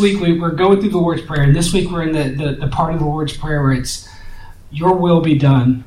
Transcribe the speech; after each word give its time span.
Week 0.00 0.20
we, 0.20 0.40
are 0.40 0.50
going 0.50 0.80
through 0.80 0.90
the 0.90 0.98
Lord's 0.98 1.22
Prayer, 1.22 1.42
and 1.42 1.54
this 1.54 1.72
week 1.72 1.90
we're 1.90 2.02
in 2.02 2.12
the, 2.12 2.44
the, 2.44 2.52
the 2.52 2.68
part 2.68 2.92
of 2.94 3.00
the 3.00 3.06
Lord's 3.06 3.36
Prayer 3.36 3.62
where 3.62 3.72
it's, 3.72 4.08
Your 4.70 4.94
will 4.94 5.20
be 5.20 5.38
done 5.38 5.84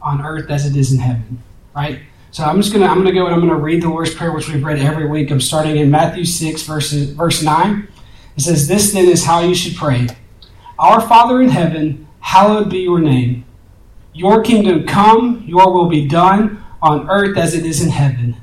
on 0.00 0.20
earth 0.24 0.50
as 0.50 0.66
it 0.66 0.76
is 0.76 0.92
in 0.92 0.98
heaven, 0.98 1.42
right? 1.74 2.00
So 2.32 2.44
I'm 2.44 2.60
just 2.60 2.72
gonna 2.72 2.86
I'm 2.86 2.96
gonna 2.98 3.12
go 3.12 3.26
and 3.26 3.34
I'm 3.34 3.40
gonna 3.40 3.56
read 3.56 3.82
the 3.82 3.88
Lord's 3.88 4.14
Prayer, 4.14 4.32
which 4.32 4.48
we've 4.48 4.64
read 4.64 4.78
every 4.78 5.06
week. 5.06 5.30
I'm 5.30 5.40
starting 5.40 5.76
in 5.76 5.90
Matthew 5.90 6.24
6, 6.24 6.62
verses 6.62 7.10
verse 7.10 7.42
9. 7.42 7.88
It 8.36 8.40
says, 8.40 8.66
This 8.66 8.92
then 8.92 9.06
is 9.06 9.24
how 9.24 9.40
you 9.40 9.54
should 9.54 9.76
pray. 9.76 10.08
Our 10.78 11.00
Father 11.00 11.42
in 11.42 11.50
heaven, 11.50 12.08
hallowed 12.20 12.70
be 12.70 12.78
your 12.78 12.98
name. 12.98 13.44
Your 14.14 14.42
kingdom 14.42 14.86
come, 14.86 15.44
your 15.46 15.72
will 15.72 15.88
be 15.88 16.08
done 16.08 16.64
on 16.80 17.08
earth 17.08 17.36
as 17.36 17.54
it 17.54 17.64
is 17.64 17.82
in 17.82 17.90
heaven. 17.90 18.36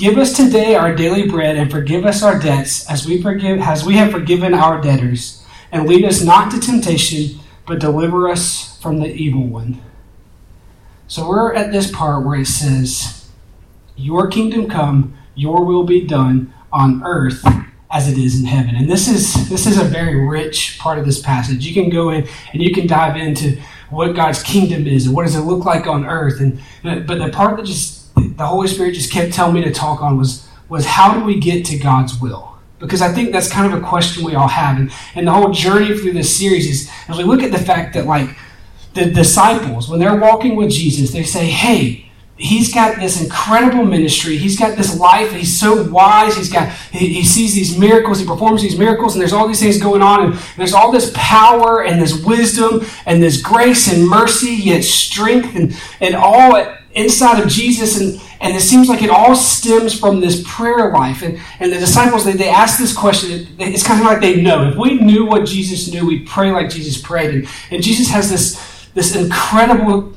Give 0.00 0.16
us 0.16 0.32
today 0.32 0.76
our 0.76 0.94
daily 0.94 1.28
bread 1.28 1.56
and 1.56 1.70
forgive 1.70 2.06
us 2.06 2.22
our 2.22 2.38
debts 2.38 2.88
as 2.88 3.06
we 3.06 3.20
forgive 3.20 3.60
as 3.60 3.84
we 3.84 3.96
have 3.96 4.10
forgiven 4.10 4.54
our 4.54 4.80
debtors. 4.80 5.44
And 5.70 5.86
lead 5.86 6.06
us 6.06 6.22
not 6.22 6.50
to 6.52 6.58
temptation, 6.58 7.38
but 7.66 7.80
deliver 7.80 8.26
us 8.26 8.80
from 8.80 9.00
the 9.00 9.12
evil 9.12 9.46
one. 9.46 9.78
So 11.06 11.28
we're 11.28 11.52
at 11.52 11.70
this 11.70 11.90
part 11.90 12.24
where 12.24 12.40
it 12.40 12.46
says, 12.46 13.28
Your 13.94 14.28
kingdom 14.28 14.70
come, 14.70 15.18
your 15.34 15.66
will 15.66 15.84
be 15.84 16.06
done 16.06 16.54
on 16.72 17.02
earth 17.04 17.44
as 17.90 18.08
it 18.08 18.16
is 18.16 18.40
in 18.40 18.46
heaven. 18.46 18.76
And 18.76 18.88
this 18.88 19.06
is 19.06 19.50
this 19.50 19.66
is 19.66 19.76
a 19.76 19.84
very 19.84 20.26
rich 20.26 20.78
part 20.78 20.98
of 20.98 21.04
this 21.04 21.20
passage. 21.20 21.66
You 21.66 21.74
can 21.74 21.90
go 21.90 22.08
in 22.08 22.26
and 22.54 22.62
you 22.62 22.72
can 22.72 22.86
dive 22.86 23.18
into 23.18 23.60
what 23.90 24.16
God's 24.16 24.42
kingdom 24.42 24.86
is 24.86 25.04
and 25.04 25.14
what 25.14 25.26
does 25.26 25.36
it 25.36 25.40
look 25.40 25.66
like 25.66 25.86
on 25.86 26.06
earth. 26.06 26.40
And 26.40 26.58
but 26.82 27.18
the 27.18 27.28
part 27.28 27.58
that 27.58 27.66
just 27.66 27.99
the 28.28 28.46
Holy 28.46 28.68
Spirit 28.68 28.94
just 28.94 29.12
kept 29.12 29.32
telling 29.32 29.54
me 29.54 29.62
to 29.64 29.72
talk 29.72 30.02
on 30.02 30.16
was 30.16 30.46
was 30.68 30.86
how 30.86 31.12
do 31.12 31.24
we 31.24 31.38
get 31.38 31.66
to 31.66 31.78
God's 31.78 32.20
will? 32.20 32.56
Because 32.78 33.02
I 33.02 33.12
think 33.12 33.32
that's 33.32 33.50
kind 33.50 33.70
of 33.70 33.78
a 33.78 33.84
question 33.84 34.24
we 34.24 34.34
all 34.34 34.48
have. 34.48 34.78
And, 34.78 34.90
and 35.14 35.26
the 35.26 35.32
whole 35.32 35.50
journey 35.50 35.98
through 35.98 36.12
this 36.12 36.34
series 36.34 36.66
is 36.66 36.90
as 37.08 37.18
we 37.18 37.24
look 37.24 37.42
at 37.42 37.52
the 37.52 37.58
fact 37.58 37.94
that 37.94 38.06
like 38.06 38.30
the 38.94 39.06
disciples, 39.06 39.88
when 39.88 40.00
they're 40.00 40.16
walking 40.16 40.56
with 40.56 40.70
Jesus, 40.70 41.10
they 41.10 41.24
say, 41.24 41.46
Hey, 41.46 42.10
he's 42.40 42.72
got 42.72 42.98
this 42.98 43.22
incredible 43.22 43.84
ministry. 43.84 44.36
He's 44.36 44.58
got 44.58 44.76
this 44.76 44.98
life. 44.98 45.32
He's 45.32 45.58
so 45.58 45.88
wise. 45.90 46.36
He's 46.36 46.50
got 46.50 46.72
he, 46.90 47.12
he, 47.12 47.24
sees 47.24 47.54
these 47.54 47.78
miracles. 47.78 48.18
He 48.18 48.26
performs 48.26 48.62
these 48.62 48.78
miracles, 48.78 49.14
and 49.14 49.20
there's 49.20 49.34
all 49.34 49.46
these 49.46 49.60
things 49.60 49.80
going 49.80 50.02
on, 50.02 50.24
and 50.24 50.40
there's 50.56 50.72
all 50.72 50.90
this 50.90 51.12
power 51.14 51.84
and 51.84 52.00
this 52.00 52.24
wisdom 52.24 52.80
and 53.04 53.22
this 53.22 53.42
grace 53.42 53.92
and 53.92 54.08
mercy, 54.08 54.54
yet 54.54 54.82
strength 54.82 55.54
and 55.54 55.76
and 56.00 56.14
all 56.14 56.56
inside 56.92 57.42
of 57.42 57.48
Jesus, 57.48 58.00
and, 58.00 58.20
and 58.40 58.56
it 58.56 58.60
seems 58.60 58.88
like 58.88 59.02
it 59.02 59.10
all 59.10 59.34
stems 59.34 59.98
from 59.98 60.20
this 60.20 60.42
prayer 60.46 60.90
life. 60.92 61.22
And, 61.22 61.40
and 61.60 61.72
the 61.72 61.78
disciples, 61.78 62.24
they, 62.24 62.32
they 62.32 62.48
ask 62.48 62.78
this 62.78 62.96
question, 62.96 63.48
it's 63.58 63.82
kind 63.82 64.00
of 64.00 64.06
like 64.06 64.20
they 64.20 64.40
know. 64.40 64.68
If 64.68 64.76
we 64.76 64.94
knew 64.94 65.26
what 65.26 65.46
Jesus 65.46 65.92
knew, 65.92 66.06
we'd 66.06 66.26
pray 66.26 66.50
like 66.50 66.70
Jesus 66.70 67.00
prayed. 67.00 67.34
And, 67.34 67.48
and 67.70 67.82
Jesus 67.82 68.08
has 68.10 68.30
this, 68.30 68.88
this 68.94 69.14
incredible 69.14 70.12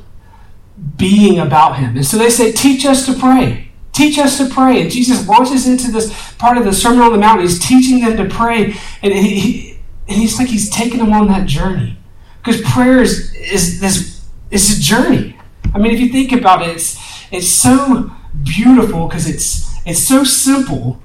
being 0.98 1.40
about 1.40 1.78
him. 1.78 1.96
And 1.96 2.06
so 2.06 2.18
they 2.18 2.30
say, 2.30 2.52
Teach 2.52 2.86
us 2.86 3.06
to 3.06 3.14
pray. 3.14 3.70
Teach 3.92 4.18
us 4.18 4.38
to 4.40 4.50
pray. 4.50 4.82
And 4.82 4.92
Jesus 4.92 5.28
launches 5.28 5.68
into 5.68 5.92
this 5.92 6.34
part 6.34 6.58
of 6.58 6.66
the 6.66 6.74
Sermon 6.74 7.02
on 7.02 7.12
the 7.12 7.20
Mount. 7.20 7.42
He's 7.42 7.60
teaching 7.60 8.02
them 8.02 8.18
to 8.18 8.34
pray. 8.34 8.76
And, 9.04 9.14
he, 9.14 9.80
and 10.08 10.18
he's 10.18 10.40
like 10.40 10.48
he's 10.48 10.70
taking 10.70 10.98
them 10.98 11.14
on 11.14 11.28
that 11.28 11.48
journey. 11.48 11.98
Because 12.44 12.62
prayer 12.62 13.02
is, 13.02 13.34
is 13.36 13.80
this 13.80 14.26
it's 14.50 14.78
a 14.78 14.80
journey. 14.80 15.33
I 15.74 15.80
mean, 15.80 15.94
if 15.94 16.00
you 16.00 16.10
think 16.10 16.32
about 16.32 16.62
it, 16.62 16.70
it's, 16.70 16.98
it's 17.32 17.48
so 17.48 18.12
beautiful 18.44 19.08
because 19.08 19.28
it's, 19.28 19.74
it's 19.86 20.00
so 20.00 20.24
simple, 20.24 21.02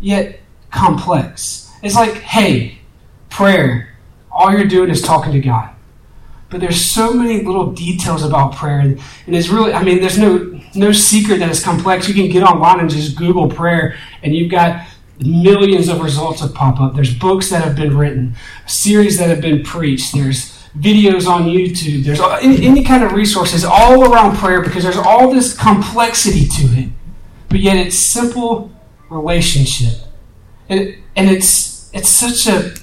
yet 0.00 0.40
complex. 0.70 1.70
It's 1.82 1.94
like, 1.94 2.14
hey, 2.14 2.78
prayer, 3.30 3.96
all 4.30 4.52
you're 4.52 4.66
doing 4.66 4.90
is 4.90 5.02
talking 5.02 5.32
to 5.32 5.40
God. 5.40 5.74
But 6.50 6.60
there's 6.60 6.82
so 6.82 7.12
many 7.12 7.42
little 7.42 7.72
details 7.72 8.22
about 8.22 8.54
prayer, 8.54 8.78
and, 8.78 8.98
and 9.26 9.36
it's 9.36 9.48
really, 9.48 9.74
I 9.74 9.82
mean, 9.82 10.00
there's 10.00 10.18
no 10.18 10.58
no 10.74 10.92
secret 10.92 11.38
that 11.40 11.50
it's 11.50 11.62
complex. 11.62 12.08
You 12.08 12.14
can 12.14 12.30
get 12.30 12.42
online 12.42 12.80
and 12.80 12.88
just 12.88 13.16
Google 13.16 13.48
prayer, 13.50 13.96
and 14.22 14.34
you've 14.34 14.50
got 14.50 14.86
millions 15.20 15.88
of 15.88 16.00
results 16.00 16.40
that 16.40 16.54
pop 16.54 16.80
up. 16.80 16.94
There's 16.94 17.14
books 17.14 17.50
that 17.50 17.62
have 17.64 17.76
been 17.76 17.96
written, 17.96 18.34
series 18.66 19.18
that 19.18 19.28
have 19.28 19.42
been 19.42 19.62
preached. 19.62 20.14
There's 20.14 20.57
videos 20.76 21.26
on 21.26 21.44
YouTube. 21.44 22.04
There's 22.04 22.20
any, 22.20 22.66
any 22.66 22.84
kind 22.84 23.04
of 23.04 23.12
resources 23.12 23.64
all 23.64 24.12
around 24.12 24.36
prayer 24.36 24.62
because 24.62 24.82
there's 24.82 24.96
all 24.96 25.32
this 25.32 25.56
complexity 25.56 26.46
to 26.46 26.62
it, 26.78 26.88
but 27.48 27.60
yet 27.60 27.76
it's 27.76 27.96
simple 27.96 28.70
relationship, 29.10 29.94
and 30.68 30.96
and 31.16 31.30
it's 31.30 31.90
it's 31.94 32.08
such 32.08 32.46
a 32.46 32.74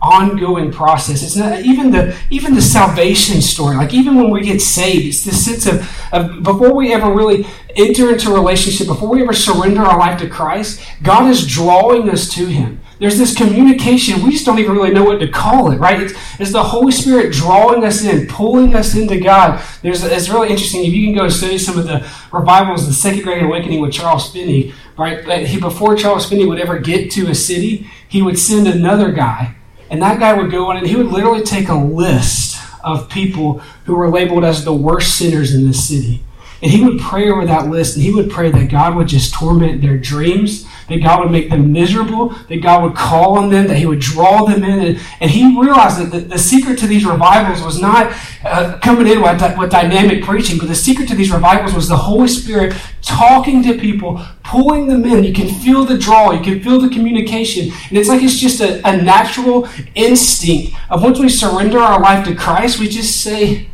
ongoing 0.00 0.70
process. 0.70 1.22
It's 1.22 1.36
not 1.36 1.60
even 1.60 1.90
the 1.90 2.16
even 2.30 2.54
the 2.54 2.62
salvation 2.62 3.40
story. 3.40 3.76
Like 3.76 3.92
even 3.92 4.16
when 4.16 4.30
we 4.30 4.42
get 4.42 4.60
saved, 4.60 5.06
it's 5.06 5.24
this 5.24 5.44
sense 5.44 5.66
of, 5.66 5.88
of 6.12 6.42
before 6.42 6.74
we 6.74 6.92
ever 6.92 7.12
really 7.12 7.46
enter 7.76 8.10
into 8.10 8.30
a 8.30 8.34
relationship, 8.34 8.86
before 8.86 9.08
we 9.08 9.22
ever 9.22 9.32
surrender 9.32 9.82
our 9.82 9.98
life 9.98 10.18
to 10.20 10.28
Christ, 10.28 10.80
God 11.02 11.28
is 11.30 11.46
drawing 11.46 12.08
us 12.08 12.28
to 12.34 12.46
Him. 12.46 12.80
There's 12.98 13.16
this 13.16 13.36
communication. 13.36 14.22
We 14.22 14.32
just 14.32 14.44
don't 14.44 14.58
even 14.58 14.74
really 14.74 14.90
know 14.90 15.04
what 15.04 15.20
to 15.20 15.28
call 15.28 15.70
it, 15.70 15.76
right? 15.76 16.00
It's, 16.00 16.14
it's 16.40 16.52
the 16.52 16.62
Holy 16.62 16.90
Spirit 16.90 17.32
drawing 17.32 17.84
us 17.84 18.02
in, 18.04 18.26
pulling 18.26 18.74
us 18.74 18.96
into 18.96 19.20
God. 19.20 19.62
There's, 19.82 20.02
it's 20.02 20.28
really 20.28 20.48
interesting. 20.48 20.84
If 20.84 20.92
you 20.92 21.06
can 21.06 21.14
go 21.14 21.28
study 21.28 21.58
some 21.58 21.78
of 21.78 21.86
the 21.86 22.04
revivals, 22.32 22.86
the 22.86 22.92
Second 22.92 23.22
Great 23.22 23.42
Awakening 23.42 23.80
with 23.80 23.92
Charles 23.92 24.32
Finney, 24.32 24.74
right? 24.96 25.46
He, 25.46 25.60
before 25.60 25.96
Charles 25.96 26.28
Finney 26.28 26.44
would 26.44 26.58
ever 26.58 26.78
get 26.78 27.10
to 27.12 27.28
a 27.28 27.34
city, 27.34 27.88
he 28.08 28.20
would 28.20 28.38
send 28.38 28.66
another 28.66 29.12
guy, 29.12 29.54
and 29.90 30.02
that 30.02 30.18
guy 30.18 30.32
would 30.32 30.50
go 30.50 30.70
in 30.72 30.78
and 30.78 30.86
he 30.86 30.96
would 30.96 31.06
literally 31.06 31.42
take 31.42 31.68
a 31.68 31.74
list 31.74 32.60
of 32.82 33.08
people 33.08 33.60
who 33.84 33.94
were 33.94 34.10
labeled 34.10 34.44
as 34.44 34.64
the 34.64 34.74
worst 34.74 35.16
sinners 35.16 35.54
in 35.54 35.66
this 35.66 35.88
city. 35.88 36.24
And 36.60 36.72
he 36.72 36.82
would 36.82 36.98
pray 36.98 37.30
over 37.30 37.44
that 37.46 37.68
list, 37.68 37.94
and 37.94 38.04
he 38.04 38.12
would 38.12 38.30
pray 38.30 38.50
that 38.50 38.68
God 38.68 38.96
would 38.96 39.06
just 39.06 39.32
torment 39.32 39.80
their 39.80 39.96
dreams, 39.96 40.66
that 40.88 41.00
God 41.02 41.20
would 41.20 41.30
make 41.30 41.50
them 41.50 41.70
miserable, 41.72 42.30
that 42.48 42.62
God 42.62 42.82
would 42.82 42.96
call 42.96 43.38
on 43.38 43.48
them, 43.48 43.68
that 43.68 43.76
he 43.76 43.86
would 43.86 44.00
draw 44.00 44.44
them 44.44 44.64
in. 44.64 44.80
And, 44.80 45.00
and 45.20 45.30
he 45.30 45.44
realized 45.44 46.00
that 46.00 46.10
the, 46.10 46.18
the 46.20 46.38
secret 46.38 46.78
to 46.80 46.88
these 46.88 47.04
revivals 47.04 47.62
was 47.62 47.80
not 47.80 48.12
uh, 48.44 48.76
coming 48.82 49.06
in 49.06 49.22
with, 49.22 49.40
with 49.56 49.70
dynamic 49.70 50.24
preaching, 50.24 50.58
but 50.58 50.66
the 50.66 50.74
secret 50.74 51.06
to 51.08 51.14
these 51.14 51.30
revivals 51.30 51.74
was 51.74 51.88
the 51.88 51.96
Holy 51.96 52.26
Spirit 52.26 52.74
talking 53.02 53.62
to 53.62 53.78
people, 53.78 54.20
pulling 54.42 54.88
them 54.88 55.04
in. 55.04 55.22
You 55.22 55.32
can 55.32 55.48
feel 55.48 55.84
the 55.84 55.96
draw, 55.96 56.32
you 56.32 56.42
can 56.42 56.60
feel 56.60 56.80
the 56.80 56.88
communication. 56.88 57.72
And 57.88 57.98
it's 57.98 58.08
like 58.08 58.22
it's 58.22 58.38
just 58.38 58.60
a, 58.60 58.86
a 58.88 58.96
natural 58.96 59.68
instinct 59.94 60.74
of 60.90 61.04
once 61.04 61.20
we 61.20 61.28
surrender 61.28 61.78
our 61.78 62.00
life 62.00 62.26
to 62.26 62.34
Christ, 62.34 62.80
we 62.80 62.88
just 62.88 63.22
say, 63.22 63.68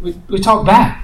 we, 0.00 0.14
we 0.28 0.38
talk 0.38 0.64
back. 0.64 1.01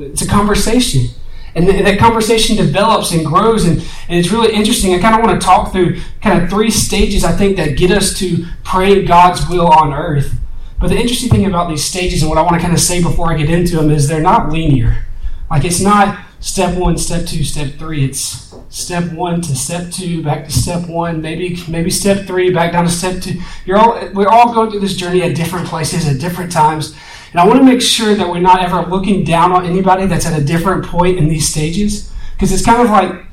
It's 0.00 0.22
a 0.22 0.28
conversation. 0.28 1.06
And 1.54 1.68
that 1.68 1.98
conversation 1.98 2.56
develops 2.56 3.12
and 3.12 3.26
grows, 3.26 3.66
and, 3.66 3.78
and 4.08 4.18
it's 4.18 4.30
really 4.30 4.54
interesting. 4.54 4.94
I 4.94 4.98
kind 4.98 5.14
of 5.14 5.22
want 5.22 5.38
to 5.38 5.46
talk 5.46 5.70
through 5.70 6.00
kind 6.22 6.42
of 6.42 6.48
three 6.48 6.70
stages, 6.70 7.24
I 7.24 7.32
think, 7.32 7.58
that 7.58 7.76
get 7.76 7.90
us 7.90 8.18
to 8.20 8.46
praying 8.64 9.04
God's 9.04 9.46
will 9.48 9.68
on 9.68 9.92
earth. 9.92 10.34
But 10.80 10.88
the 10.88 10.96
interesting 10.96 11.28
thing 11.28 11.44
about 11.44 11.68
these 11.68 11.84
stages, 11.84 12.22
and 12.22 12.30
what 12.30 12.38
I 12.38 12.42
want 12.42 12.54
to 12.54 12.60
kind 12.60 12.72
of 12.72 12.80
say 12.80 13.02
before 13.02 13.30
I 13.30 13.36
get 13.36 13.50
into 13.50 13.76
them, 13.76 13.90
is 13.90 14.08
they're 14.08 14.22
not 14.22 14.48
linear. 14.48 15.04
Like 15.50 15.66
it's 15.66 15.80
not 15.80 16.18
step 16.40 16.76
one, 16.76 16.96
step 16.96 17.26
two, 17.26 17.44
step 17.44 17.74
three. 17.74 18.04
It's 18.04 18.54
step 18.70 19.12
one 19.12 19.42
to 19.42 19.54
step 19.54 19.90
two, 19.92 20.22
back 20.22 20.46
to 20.46 20.50
step 20.50 20.88
one, 20.88 21.20
maybe 21.20 21.62
maybe 21.68 21.90
step 21.90 22.26
three, 22.26 22.50
back 22.50 22.72
down 22.72 22.84
to 22.84 22.90
step 22.90 23.22
two. 23.22 23.40
You're 23.66 23.78
all 23.78 24.08
we're 24.14 24.28
all 24.28 24.54
going 24.54 24.70
through 24.70 24.80
this 24.80 24.96
journey 24.96 25.22
at 25.22 25.36
different 25.36 25.68
places 25.68 26.08
at 26.08 26.18
different 26.18 26.50
times. 26.50 26.96
And 27.32 27.40
I 27.40 27.46
want 27.46 27.58
to 27.58 27.64
make 27.64 27.80
sure 27.80 28.14
that 28.14 28.28
we're 28.28 28.40
not 28.40 28.62
ever 28.62 28.82
looking 28.82 29.24
down 29.24 29.52
on 29.52 29.64
anybody 29.64 30.06
that's 30.06 30.26
at 30.26 30.38
a 30.38 30.44
different 30.44 30.84
point 30.84 31.18
in 31.18 31.28
these 31.28 31.48
stages. 31.48 32.12
Because 32.34 32.52
it's 32.52 32.64
kind 32.64 32.82
of 32.82 32.90
like 32.90 33.24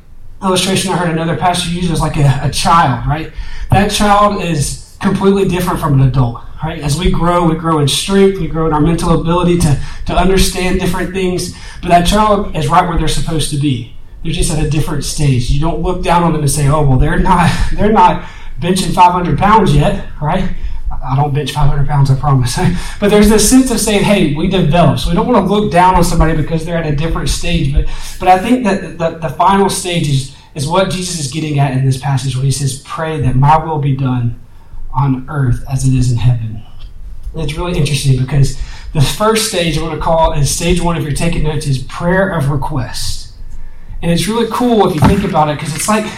illustration 0.42 0.92
I 0.92 0.98
heard 0.98 1.10
another 1.10 1.36
pastor 1.36 1.70
use 1.70 1.92
is 1.92 2.00
like 2.00 2.16
a, 2.16 2.40
a 2.44 2.50
child, 2.50 3.06
right? 3.08 3.34
That 3.72 3.92
child 3.92 4.42
is 4.42 4.98
completely 5.02 5.48
different 5.48 5.80
from 5.80 6.00
an 6.00 6.08
adult. 6.08 6.44
Right? 6.64 6.82
As 6.82 6.98
we 6.98 7.10
grow, 7.10 7.48
we 7.48 7.56
grow 7.56 7.80
in 7.80 7.88
strength, 7.88 8.40
we 8.40 8.48
grow 8.48 8.68
in 8.68 8.74
our 8.74 8.82
mental 8.82 9.20
ability 9.22 9.60
to, 9.60 9.82
to 10.08 10.14
understand 10.14 10.80
different 10.80 11.14
things. 11.14 11.56
But 11.82 11.90
that 11.90 12.06
child 12.06 12.56
is 12.56 12.68
right 12.68 12.88
where 12.88 12.98
they're 12.98 13.08
supposed 13.08 13.50
to 13.52 13.58
be. 13.58 13.96
They're 14.24 14.34
just 14.34 14.52
at 14.52 14.64
a 14.64 14.70
different 14.70 15.06
stage. 15.06 15.50
You 15.50 15.62
don't 15.62 15.82
look 15.82 16.04
down 16.04 16.24
on 16.24 16.34
them 16.34 16.42
and 16.42 16.52
say, 16.52 16.68
"Oh, 16.68 16.86
well, 16.86 17.00
they're 17.00 17.20
not 17.20 17.50
they're 17.74 17.94
not 17.94 18.28
benching 18.60 18.94
500 18.94 19.38
pounds 19.38 19.74
yet, 19.74 20.10
right?" 20.22 20.50
I 21.04 21.16
don't 21.16 21.34
bench 21.34 21.52
500 21.54 21.88
pounds, 21.88 22.12
I 22.12 22.16
promise. 22.20 22.58
but 23.00 23.10
there's 23.10 23.30
this 23.30 23.50
sense 23.50 23.72
of 23.72 23.80
saying, 23.80 24.04
hey, 24.04 24.34
we 24.36 24.48
develop. 24.48 25.00
So 25.00 25.10
we 25.10 25.16
don't 25.16 25.28
want 25.28 25.46
to 25.46 25.54
look 25.54 25.72
down 25.72 25.96
on 25.96 26.04
somebody 26.04 26.36
because 26.36 26.66
they're 26.66 26.78
at 26.78 26.86
a 26.86 26.96
different 26.96 27.30
stage. 27.30 27.74
But, 27.74 27.86
but 28.20 28.28
I 28.28 28.40
think 28.40 28.64
that 28.66 28.98
the, 28.98 29.18
the 29.18 29.30
final 29.30 29.70
stage 29.70 30.10
is, 30.10 30.36
is 30.56 30.68
what 30.68 30.90
Jesus 30.90 31.20
is 31.20 31.32
getting 31.32 31.60
at 31.60 31.72
in 31.72 31.86
this 31.86 31.98
passage 31.98 32.36
where 32.36 32.46
he 32.46 32.52
says, 32.52 32.82
pray 32.86 33.22
that 33.22 33.36
my 33.36 33.64
will 33.64 33.80
be 33.80 33.96
done 33.96 34.40
on 34.94 35.26
earth 35.30 35.64
as 35.72 35.88
it 35.88 35.94
is 35.94 36.12
in 36.12 36.18
heaven. 36.18 36.64
And 37.34 37.44
it's 37.44 37.54
really 37.54 37.78
interesting 37.78 38.20
because 38.20 38.60
the 38.94 39.02
first 39.02 39.50
stage 39.50 39.78
I 39.78 39.84
want 39.84 39.96
to 39.96 40.02
call 40.02 40.34
is 40.34 40.54
stage 40.54 40.82
one, 40.82 40.98
if 40.98 41.04
you're 41.04 41.14
taking 41.14 41.44
notes, 41.44 41.68
is 41.68 41.84
prayer 41.84 42.30
of 42.30 42.50
request. 42.50 43.34
And 44.02 44.12
it's 44.12 44.28
really 44.28 44.50
cool 44.52 44.88
if 44.88 44.96
you 44.96 45.02
think 45.02 45.24
about 45.24 45.50
it 45.50 45.60
because 45.60 45.76
it's 45.76 45.88
like, 45.88 46.12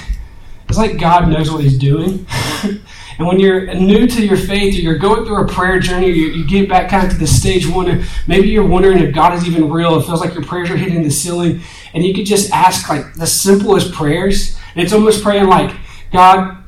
it's 0.69 0.77
like 0.77 0.99
God 0.99 1.27
knows 1.27 1.51
what 1.51 1.63
he's 1.63 1.77
doing. 1.77 2.25
And 3.21 3.27
when 3.27 3.39
you're 3.39 3.71
new 3.75 4.07
to 4.07 4.25
your 4.25 4.35
faith, 4.35 4.73
or 4.73 4.79
you're 4.79 4.97
going 4.97 5.25
through 5.25 5.43
a 5.43 5.47
prayer 5.47 5.79
journey, 5.79 6.07
you, 6.07 6.31
you 6.31 6.43
get 6.43 6.67
back 6.67 6.89
kind 6.89 7.05
of 7.05 7.13
to 7.13 7.19
the 7.19 7.27
stage 7.27 7.67
one, 7.67 8.03
maybe 8.25 8.47
you're 8.47 8.65
wondering 8.65 8.97
if 8.97 9.13
God 9.13 9.37
is 9.37 9.47
even 9.47 9.69
real. 9.69 9.99
It 9.99 10.07
feels 10.07 10.21
like 10.21 10.33
your 10.33 10.43
prayers 10.43 10.71
are 10.71 10.75
hitting 10.75 11.03
the 11.03 11.11
ceiling, 11.11 11.61
and 11.93 12.03
you 12.03 12.15
could 12.15 12.25
just 12.25 12.51
ask 12.51 12.89
like 12.89 13.13
the 13.13 13.27
simplest 13.27 13.93
prayers. 13.93 14.57
And 14.73 14.83
it's 14.83 14.91
almost 14.91 15.21
praying 15.21 15.45
like, 15.45 15.71
God, 16.11 16.63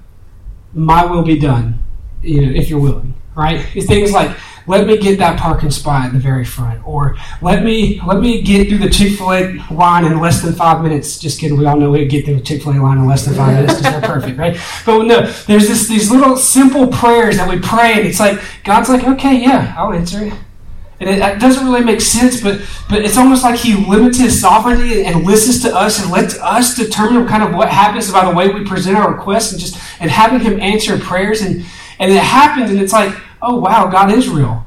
my 0.75 1.03
will 1.03 1.23
be 1.23 1.39
done, 1.39 1.83
you 2.21 2.45
know, 2.45 2.51
if 2.51 2.69
you're 2.69 2.79
willing, 2.79 3.15
right? 3.33 3.65
It's 3.73 3.87
things 3.87 4.11
like, 4.11 4.37
let 4.65 4.87
me 4.87 4.97
get 4.97 5.17
that 5.19 5.39
parking 5.39 5.71
spot 5.71 6.05
at 6.05 6.13
the 6.13 6.19
very 6.19 6.45
front, 6.45 6.85
or 6.87 7.17
let 7.41 7.63
me 7.63 8.01
let 8.05 8.19
me 8.19 8.41
get 8.41 8.69
through 8.69 8.77
the 8.77 8.89
Chick 8.89 9.17
Fil 9.17 9.33
A 9.33 9.59
line 9.71 10.05
in 10.05 10.19
less 10.19 10.41
than 10.41 10.53
five 10.53 10.81
minutes. 10.81 11.19
Just 11.19 11.39
kidding, 11.39 11.57
we 11.57 11.65
all 11.65 11.77
know 11.77 11.91
we 11.91 12.05
get 12.05 12.25
through 12.25 12.35
the 12.35 12.41
Chick 12.41 12.63
Fil 12.63 12.73
A 12.73 12.79
line 12.81 12.97
in 12.97 13.05
less 13.05 13.25
than 13.25 13.35
five 13.35 13.53
minutes 13.53 13.79
because 13.79 13.93
we're 13.93 14.07
perfect, 14.07 14.37
right? 14.37 14.57
But 14.85 15.03
no, 15.03 15.21
there's 15.47 15.67
this 15.67 15.87
these 15.87 16.09
little 16.11 16.37
simple 16.37 16.87
prayers 16.87 17.37
that 17.37 17.49
we 17.49 17.59
pray, 17.59 17.93
and 17.93 18.07
it's 18.07 18.19
like 18.19 18.39
God's 18.63 18.89
like, 18.89 19.03
okay, 19.03 19.41
yeah, 19.41 19.73
I'll 19.77 19.93
answer 19.93 20.23
it. 20.23 20.33
And 20.99 21.09
it, 21.09 21.19
it, 21.19 21.39
doesn't 21.39 21.65
really 21.65 21.83
make 21.83 21.99
sense, 21.99 22.39
but 22.39 22.61
but 22.87 23.03
it's 23.03 23.17
almost 23.17 23.43
like 23.43 23.59
He 23.59 23.75
limits 23.85 24.19
His 24.19 24.39
sovereignty 24.39 25.03
and 25.03 25.25
listens 25.25 25.61
to 25.63 25.75
us 25.75 26.01
and 26.01 26.09
lets 26.11 26.39
us 26.39 26.75
determine 26.75 27.27
kind 27.27 27.43
of 27.43 27.53
what 27.53 27.67
happens 27.67 28.09
by 28.09 28.23
the 28.23 28.33
way 28.33 28.47
we 28.49 28.63
present 28.63 28.95
our 28.95 29.13
requests 29.13 29.51
and 29.51 29.59
just 29.59 29.75
and 29.99 30.09
having 30.09 30.39
Him 30.39 30.59
answer 30.61 30.97
prayers 30.97 31.41
and 31.41 31.65
and 31.99 32.11
it 32.11 32.21
happens 32.21 32.69
and 32.69 32.79
it's 32.79 32.93
like 32.93 33.13
oh 33.43 33.57
wow, 33.57 33.87
God 33.87 34.11
is 34.11 34.29
real. 34.29 34.65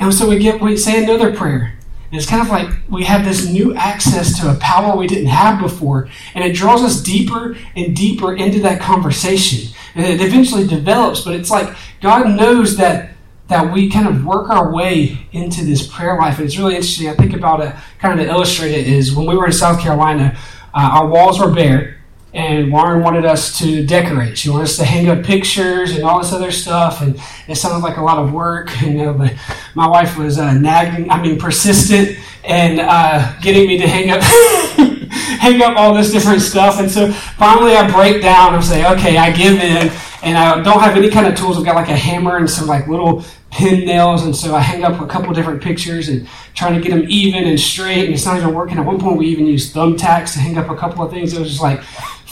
And 0.00 0.12
so 0.12 0.28
we 0.28 0.38
get 0.38 0.60
we 0.60 0.76
say 0.76 1.02
another 1.02 1.34
prayer. 1.34 1.78
And 2.10 2.20
it's 2.20 2.30
kind 2.30 2.42
of 2.42 2.48
like 2.48 2.68
we 2.88 3.04
have 3.04 3.24
this 3.24 3.48
new 3.48 3.74
access 3.74 4.40
to 4.40 4.50
a 4.50 4.54
power 4.56 4.96
we 4.96 5.06
didn't 5.06 5.26
have 5.26 5.60
before, 5.60 6.08
and 6.34 6.44
it 6.44 6.54
draws 6.54 6.82
us 6.82 7.02
deeper 7.02 7.56
and 7.74 7.96
deeper 7.96 8.36
into 8.36 8.60
that 8.60 8.80
conversation. 8.80 9.74
And 9.94 10.06
it 10.06 10.20
eventually 10.20 10.66
develops, 10.66 11.22
but 11.22 11.34
it's 11.34 11.50
like 11.50 11.74
God 12.00 12.36
knows 12.36 12.76
that 12.76 13.14
that 13.48 13.72
we 13.72 13.90
kind 13.90 14.08
of 14.08 14.24
work 14.24 14.48
our 14.48 14.72
way 14.72 15.26
into 15.32 15.64
this 15.64 15.86
prayer 15.86 16.16
life. 16.18 16.38
And 16.38 16.46
it's 16.46 16.56
really 16.56 16.76
interesting. 16.76 17.08
I 17.08 17.14
think 17.14 17.34
about 17.34 17.60
it, 17.60 17.74
kind 17.98 18.18
of 18.18 18.26
to 18.26 18.32
illustrate 18.32 18.72
it, 18.72 18.86
is 18.86 19.14
when 19.14 19.26
we 19.26 19.36
were 19.36 19.46
in 19.46 19.52
South 19.52 19.80
Carolina, 19.80 20.36
uh, 20.72 20.90
our 20.92 21.06
walls 21.06 21.38
were 21.38 21.52
bare, 21.54 21.93
and 22.34 22.70
Lauren 22.70 23.00
wanted 23.00 23.24
us 23.24 23.56
to 23.60 23.86
decorate. 23.86 24.36
She 24.36 24.50
wanted 24.50 24.64
us 24.64 24.76
to 24.78 24.84
hang 24.84 25.08
up 25.08 25.24
pictures 25.24 25.92
and 25.92 26.02
all 26.02 26.20
this 26.20 26.32
other 26.32 26.50
stuff, 26.50 27.00
and 27.00 27.18
it 27.46 27.54
sounded 27.54 27.86
like 27.86 27.96
a 27.96 28.02
lot 28.02 28.18
of 28.18 28.32
work. 28.32 28.70
You 28.84 28.92
know, 28.92 29.14
but 29.14 29.34
my 29.74 29.88
wife 29.88 30.18
was 30.18 30.38
uh, 30.38 30.52
nagging, 30.52 31.10
I 31.10 31.20
mean, 31.22 31.38
persistent, 31.38 32.18
and 32.44 32.78
uh, 32.78 33.32
getting 33.40 33.66
me 33.66 33.78
to 33.78 33.88
hang 33.88 34.10
up. 34.10 34.20
hang 35.40 35.62
up 35.62 35.76
all 35.76 35.94
this 35.94 36.12
different 36.12 36.42
stuff, 36.42 36.80
and 36.80 36.90
so 36.90 37.10
finally 37.12 37.74
I 37.74 37.90
break 37.90 38.20
down 38.20 38.54
and 38.54 38.62
say, 38.62 38.84
"Okay, 38.92 39.16
I 39.16 39.30
give 39.30 39.54
in," 39.54 39.90
and 40.22 40.36
I 40.36 40.60
don't 40.62 40.80
have 40.80 40.96
any 40.96 41.08
kind 41.08 41.26
of 41.26 41.34
tools. 41.34 41.56
I've 41.56 41.64
got 41.64 41.76
like 41.76 41.88
a 41.88 41.96
hammer 41.96 42.36
and 42.36 42.48
some 42.48 42.66
like 42.66 42.88
little 42.88 43.24
pin 43.50 43.86
nails, 43.86 44.24
and 44.24 44.34
so 44.36 44.54
I 44.54 44.60
hang 44.60 44.84
up 44.84 45.00
a 45.00 45.06
couple 45.06 45.32
different 45.32 45.62
pictures 45.62 46.08
and 46.08 46.28
trying 46.54 46.74
to 46.74 46.80
get 46.80 46.94
them 46.94 47.06
even 47.08 47.44
and 47.44 47.58
straight, 47.58 48.04
and 48.04 48.14
it's 48.14 48.26
not 48.26 48.36
even 48.36 48.52
working. 48.54 48.78
At 48.78 48.84
one 48.84 49.00
point, 49.00 49.16
we 49.16 49.26
even 49.28 49.46
used 49.46 49.74
thumbtacks 49.74 50.34
to 50.34 50.40
hang 50.40 50.58
up 50.58 50.68
a 50.68 50.76
couple 50.76 51.04
of 51.04 51.10
things. 51.10 51.32
It 51.32 51.40
was 51.40 51.48
just 51.48 51.62
like 51.62 51.82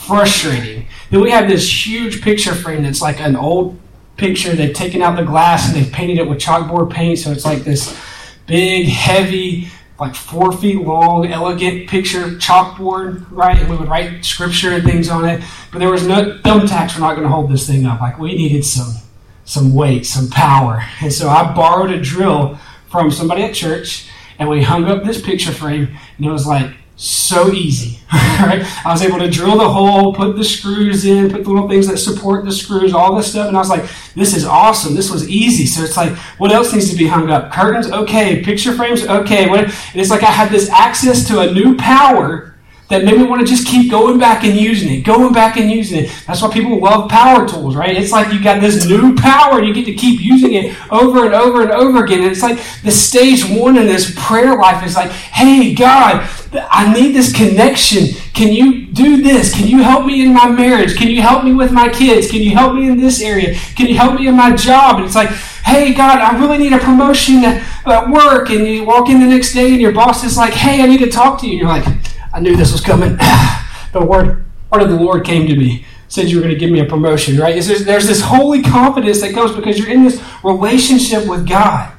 frustrating. 0.05 0.87
Then 1.09 1.21
we 1.21 1.31
have 1.31 1.47
this 1.47 1.85
huge 1.85 2.21
picture 2.21 2.55
frame 2.55 2.83
that's 2.83 3.01
like 3.01 3.19
an 3.19 3.35
old 3.35 3.79
picture. 4.17 4.55
They've 4.55 4.73
taken 4.73 5.01
out 5.01 5.15
the 5.15 5.23
glass 5.23 5.67
and 5.67 5.75
they've 5.75 5.91
painted 5.91 6.17
it 6.17 6.27
with 6.27 6.39
chalkboard 6.39 6.91
paint, 6.91 7.19
so 7.19 7.31
it's 7.31 7.45
like 7.45 7.59
this 7.59 7.97
big, 8.47 8.87
heavy, 8.87 9.69
like 9.99 10.15
four 10.15 10.51
feet 10.51 10.81
long, 10.81 11.27
elegant 11.27 11.89
picture 11.89 12.31
chalkboard, 12.37 13.25
right? 13.31 13.57
And 13.57 13.69
we 13.69 13.77
would 13.77 13.87
write 13.87 14.25
scripture 14.25 14.73
and 14.73 14.83
things 14.83 15.09
on 15.09 15.25
it. 15.25 15.43
But 15.71 15.79
there 15.79 15.89
was 15.89 16.05
no 16.05 16.39
thumbtacks. 16.43 16.95
We're 16.95 17.01
not 17.01 17.15
going 17.15 17.23
to 17.23 17.33
hold 17.33 17.51
this 17.51 17.67
thing 17.67 17.85
up. 17.85 18.01
Like 18.01 18.19
we 18.19 18.35
needed 18.35 18.65
some 18.65 18.95
some 19.45 19.73
weight, 19.73 20.05
some 20.05 20.29
power. 20.29 20.83
And 21.01 21.11
so 21.11 21.27
I 21.29 21.53
borrowed 21.53 21.91
a 21.91 21.99
drill 21.99 22.57
from 22.89 23.11
somebody 23.11 23.43
at 23.43 23.53
church, 23.53 24.09
and 24.39 24.47
we 24.47 24.63
hung 24.63 24.85
up 24.85 25.03
this 25.03 25.21
picture 25.21 25.51
frame, 25.51 25.97
and 26.17 26.25
it 26.25 26.29
was 26.29 26.47
like 26.47 26.71
so 27.03 27.51
easy. 27.51 27.99
right? 28.11 28.63
I 28.85 28.91
was 28.91 29.01
able 29.01 29.19
to 29.19 29.29
drill 29.29 29.57
the 29.57 29.67
hole, 29.69 30.13
put 30.13 30.37
the 30.37 30.43
screws 30.43 31.03
in, 31.03 31.29
put 31.29 31.43
the 31.43 31.49
little 31.49 31.67
things 31.67 31.87
that 31.87 31.97
support 31.97 32.45
the 32.45 32.51
screws, 32.51 32.93
all 32.93 33.15
this 33.15 33.31
stuff, 33.31 33.47
and 33.47 33.57
I 33.57 33.59
was 33.59 33.69
like, 33.69 33.89
this 34.15 34.33
is 34.35 34.45
awesome. 34.45 34.95
This 34.95 35.11
was 35.11 35.27
easy. 35.27 35.65
So 35.65 35.83
it's 35.83 35.97
like, 35.97 36.15
what 36.37 36.51
else 36.51 36.71
needs 36.71 36.89
to 36.91 36.95
be 36.95 37.07
hung 37.07 37.29
up? 37.29 37.51
Curtains, 37.51 37.91
okay. 37.91 38.41
Picture 38.41 38.73
frames, 38.73 39.05
okay. 39.05 39.49
And 39.49 39.73
it's 39.93 40.09
like 40.09 40.23
I 40.23 40.31
had 40.31 40.49
this 40.49 40.69
access 40.69 41.27
to 41.27 41.41
a 41.41 41.51
new 41.51 41.75
power 41.75 42.53
that 42.89 43.03
made 43.03 43.17
me 43.17 43.23
want 43.23 43.41
to 43.41 43.47
just 43.47 43.67
keep 43.67 43.89
going 43.89 44.19
back 44.19 44.43
and 44.43 44.55
using 44.55 44.93
it, 44.93 45.01
going 45.01 45.33
back 45.33 45.57
and 45.57 45.71
using 45.71 46.05
it. 46.05 46.11
That's 46.27 46.41
why 46.41 46.53
people 46.53 46.79
love 46.79 47.09
power 47.09 47.47
tools, 47.47 47.75
right? 47.75 47.97
It's 47.97 48.11
like 48.11 48.31
you 48.31 48.43
got 48.43 48.61
this 48.61 48.85
new 48.85 49.15
power 49.15 49.57
and 49.57 49.67
you 49.67 49.73
get 49.73 49.85
to 49.85 49.93
keep 49.93 50.21
using 50.21 50.53
it 50.53 50.75
over 50.91 51.25
and 51.25 51.33
over 51.33 51.63
and 51.63 51.71
over 51.71 52.03
again. 52.03 52.19
And 52.19 52.31
it's 52.31 52.43
like 52.43 52.59
the 52.83 52.91
stage 52.91 53.43
one 53.49 53.77
in 53.77 53.87
this 53.87 54.13
prayer 54.15 54.55
life 54.57 54.85
is 54.85 54.95
like, 54.95 55.09
hey, 55.09 55.73
God, 55.73 56.29
I 56.55 56.93
need 56.93 57.13
this 57.13 57.35
connection. 57.35 58.07
Can 58.33 58.51
you 58.53 58.87
do 58.87 59.21
this? 59.21 59.53
Can 59.53 59.67
you 59.67 59.81
help 59.81 60.05
me 60.05 60.23
in 60.25 60.33
my 60.33 60.49
marriage? 60.49 60.95
Can 60.95 61.07
you 61.07 61.21
help 61.21 61.43
me 61.43 61.53
with 61.53 61.71
my 61.71 61.89
kids? 61.89 62.29
Can 62.29 62.41
you 62.41 62.51
help 62.51 62.75
me 62.75 62.87
in 62.87 62.97
this 62.97 63.21
area? 63.21 63.55
Can 63.75 63.87
you 63.87 63.95
help 63.95 64.19
me 64.19 64.27
in 64.27 64.35
my 64.35 64.55
job? 64.55 64.97
And 64.97 65.05
it's 65.05 65.15
like, 65.15 65.29
hey, 65.29 65.93
God, 65.93 66.19
I 66.19 66.39
really 66.39 66.57
need 66.57 66.73
a 66.73 66.79
promotion 66.79 67.43
at 67.43 68.09
work. 68.09 68.49
And 68.49 68.67
you 68.67 68.85
walk 68.85 69.09
in 69.09 69.19
the 69.19 69.27
next 69.27 69.53
day 69.53 69.71
and 69.71 69.81
your 69.81 69.91
boss 69.91 70.23
is 70.23 70.37
like, 70.37 70.53
hey, 70.53 70.81
I 70.81 70.87
need 70.87 70.99
to 70.99 71.09
talk 71.09 71.39
to 71.41 71.47
you. 71.47 71.53
And 71.53 71.61
you're 71.61 71.69
like, 71.69 71.85
I 72.33 72.39
knew 72.39 72.55
this 72.55 72.71
was 72.71 72.81
coming. 72.81 73.17
the 73.93 74.03
word, 74.03 74.45
word 74.71 74.81
of 74.81 74.89
the 74.89 74.95
Lord 74.95 75.25
came 75.25 75.47
to 75.47 75.55
me. 75.55 75.85
Said 76.07 76.29
you 76.29 76.37
were 76.37 76.43
going 76.43 76.53
to 76.53 76.59
give 76.59 76.69
me 76.69 76.79
a 76.79 76.85
promotion, 76.85 77.37
right? 77.37 77.59
There's, 77.59 77.85
there's 77.85 78.07
this 78.07 78.21
holy 78.21 78.61
confidence 78.61 79.21
that 79.21 79.33
comes 79.33 79.55
because 79.55 79.79
you're 79.79 79.89
in 79.89 80.03
this 80.03 80.21
relationship 80.43 81.27
with 81.27 81.47
God. 81.47 81.91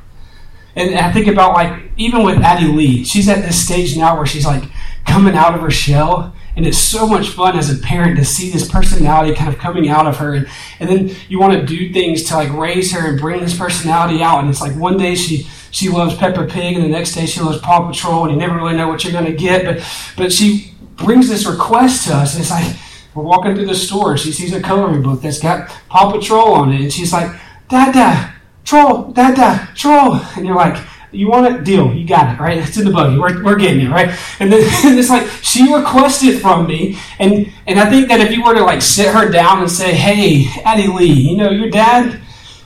And 0.77 0.97
I 0.97 1.13
think 1.13 1.27
about 1.27 1.55
like 1.55 1.83
even 1.97 2.25
with 2.25 2.39
Addie 2.39 2.73
Lee, 2.73 3.05
she's 3.05 3.29
at 3.29 3.43
this 3.43 3.65
stage 3.65 3.97
now 3.97 4.17
where 4.17 4.27
she's 4.27 4.47
like 4.47 4.65
coming 5.07 5.35
out 5.35 5.55
of 5.55 5.61
her 5.61 5.71
shell. 5.71 6.35
And 6.57 6.67
it's 6.67 6.79
so 6.79 7.07
much 7.07 7.31
fun 7.31 7.59
as 7.59 7.69
a 7.69 7.83
parent 7.83 8.17
to 8.17 8.25
see 8.25 8.49
this 8.51 8.71
personality 8.71 9.35
kind 9.35 9.53
of 9.53 9.59
coming 9.59 9.89
out 9.89 10.07
of 10.07 10.19
her. 10.19 10.35
And, 10.35 10.49
and 10.79 10.89
then 10.89 11.17
you 11.29 11.41
want 11.41 11.53
to 11.55 11.67
do 11.67 11.93
things 11.93 12.23
to 12.25 12.37
like 12.37 12.53
raise 12.53 12.93
her 12.93 13.09
and 13.09 13.21
bring 13.21 13.41
this 13.41 13.59
personality 13.59 14.23
out. 14.23 14.41
And 14.41 14.49
it's 14.49 14.61
like 14.61 14.77
one 14.77 14.97
day 14.97 15.17
she 15.17 15.49
she 15.73 15.89
loves 15.89 16.15
Peppa 16.15 16.47
Pig, 16.47 16.77
and 16.77 16.85
the 16.85 16.89
next 16.89 17.15
day 17.15 17.27
she 17.27 17.41
loves 17.41 17.59
Paw 17.59 17.89
Patrol, 17.89 18.23
and 18.23 18.33
you 18.33 18.39
never 18.39 18.55
really 18.55 18.77
know 18.77 18.87
what 18.87 19.03
you're 19.03 19.13
going 19.13 19.25
to 19.25 19.33
get. 19.33 19.65
But 19.65 19.85
but 20.17 20.33
she 20.33 20.73
brings 20.97 21.29
this 21.29 21.47
request 21.47 22.07
to 22.07 22.15
us, 22.15 22.35
and 22.35 22.43
it's 22.43 22.51
like 22.53 22.77
we're 23.15 23.23
walking 23.23 23.55
through 23.55 23.67
the 23.67 23.75
store, 23.75 24.17
she 24.17 24.33
sees 24.33 24.53
a 24.53 24.61
coloring 24.61 25.03
book 25.03 25.23
that's 25.23 25.39
got 25.39 25.69
Paw 25.89 26.11
Patrol 26.11 26.53
on 26.55 26.73
it, 26.73 26.81
and 26.81 26.93
she's 26.93 27.13
like, 27.13 27.31
Dada, 27.69 28.34
troll, 28.65 29.13
Dada, 29.13 29.69
troll, 29.75 30.17
and 30.37 30.47
you're 30.47 30.57
like. 30.57 30.83
You 31.13 31.31
want 31.31 31.47
it? 31.47 31.63
Deal. 31.63 31.95
You 31.95 32.05
got 32.05 32.35
it, 32.35 32.41
right? 32.41 32.59
It's 32.59 32.77
in 32.77 32.85
the 32.85 32.91
buggy. 32.91 33.17
We're, 33.17 33.41
we're 33.45 33.57
getting 33.57 33.87
it, 33.87 33.89
right? 33.89 34.09
And 34.41 34.53
then 34.53 34.63
and 34.85 34.99
it's 34.99 35.11
like 35.11 35.29
she 35.43 35.73
requested 35.73 36.41
from 36.41 36.67
me, 36.67 36.99
and 37.21 37.53
and 37.69 37.79
I 37.79 37.89
think 37.89 38.09
that 38.09 38.19
if 38.19 38.33
you 38.33 38.43
were 38.43 38.53
to 38.53 38.65
like 38.65 38.83
sit 38.83 39.15
her 39.15 39.31
down 39.31 39.61
and 39.61 39.71
say, 39.71 39.95
"Hey, 39.95 40.47
Addie 40.65 40.89
Lee, 40.89 41.13
you 41.13 41.37
know 41.37 41.51
your 41.51 41.71
dad 41.71 42.21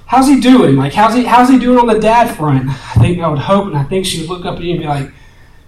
how's 0.08 0.26
he 0.26 0.40
doing? 0.40 0.74
Like, 0.76 0.94
how's 0.94 1.14
he, 1.14 1.24
how's 1.24 1.48
he 1.48 1.58
doing 1.58 1.78
on 1.78 1.86
the 1.86 2.00
dad 2.00 2.34
front? 2.34 2.68
I 2.68 2.94
think 2.94 3.20
I 3.20 3.28
would 3.28 3.38
hope, 3.38 3.66
and 3.66 3.76
I 3.76 3.84
think 3.84 4.06
she 4.06 4.20
would 4.20 4.30
look 4.30 4.44
up 4.44 4.56
at 4.56 4.62
you 4.62 4.72
and 4.72 4.80
be 4.80 4.86
like, 4.86 5.12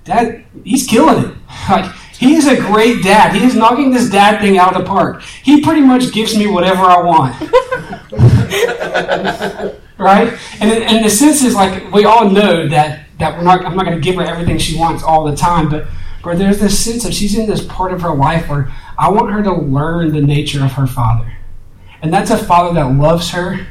Dad, 0.05 0.45
he's 0.65 0.87
killing 0.87 1.25
it. 1.25 1.37
Like, 1.69 1.93
he 2.13 2.35
is 2.35 2.47
a 2.47 2.57
great 2.57 3.03
dad. 3.03 3.35
He 3.35 3.45
is 3.45 3.55
knocking 3.55 3.91
this 3.91 4.11
dad 4.11 4.41
thing 4.41 4.59
out 4.59 4.75
of 4.75 4.83
the 4.83 4.87
park. 4.87 5.23
He 5.23 5.63
pretty 5.63 5.81
much 5.81 6.13
gives 6.13 6.37
me 6.37 6.47
whatever 6.47 6.83
I 6.83 7.01
want. 7.01 7.35
right? 10.00 10.38
And, 10.61 10.71
and 10.71 11.04
the 11.04 11.11
sense 11.11 11.42
is 11.42 11.54
like, 11.54 11.92
we 11.92 12.04
all 12.04 12.28
know 12.28 12.69
that, 12.69 13.07
that 13.19 13.37
we're 13.37 13.45
not, 13.45 13.64
I'm 13.64 13.76
not 13.76 13.85
going 13.85 14.00
to 14.00 14.02
give 14.02 14.16
her 14.16 14.23
everything 14.23 14.59
she 14.59 14.78
wants 14.78 15.02
all 15.02 15.25
the 15.25 15.37
time, 15.37 15.69
but, 15.69 15.87
but 16.23 16.38
there's 16.38 16.59
this 16.59 16.83
sense 16.83 17.04
of 17.04 17.14
she's 17.14 17.37
in 17.37 17.47
this 17.47 17.64
part 17.64 17.92
of 17.92 18.02
her 18.02 18.14
life 18.14 18.49
where 18.49 18.73
I 18.99 19.11
want 19.11 19.30
her 19.33 19.42
to 19.42 19.52
learn 19.52 20.12
the 20.12 20.21
nature 20.21 20.64
of 20.64 20.73
her 20.73 20.87
father. 20.87 21.37
And 22.02 22.12
that's 22.12 22.30
a 22.30 22.38
father 22.38 22.75
that 22.75 22.95
loves 22.97 23.30
her 23.30 23.66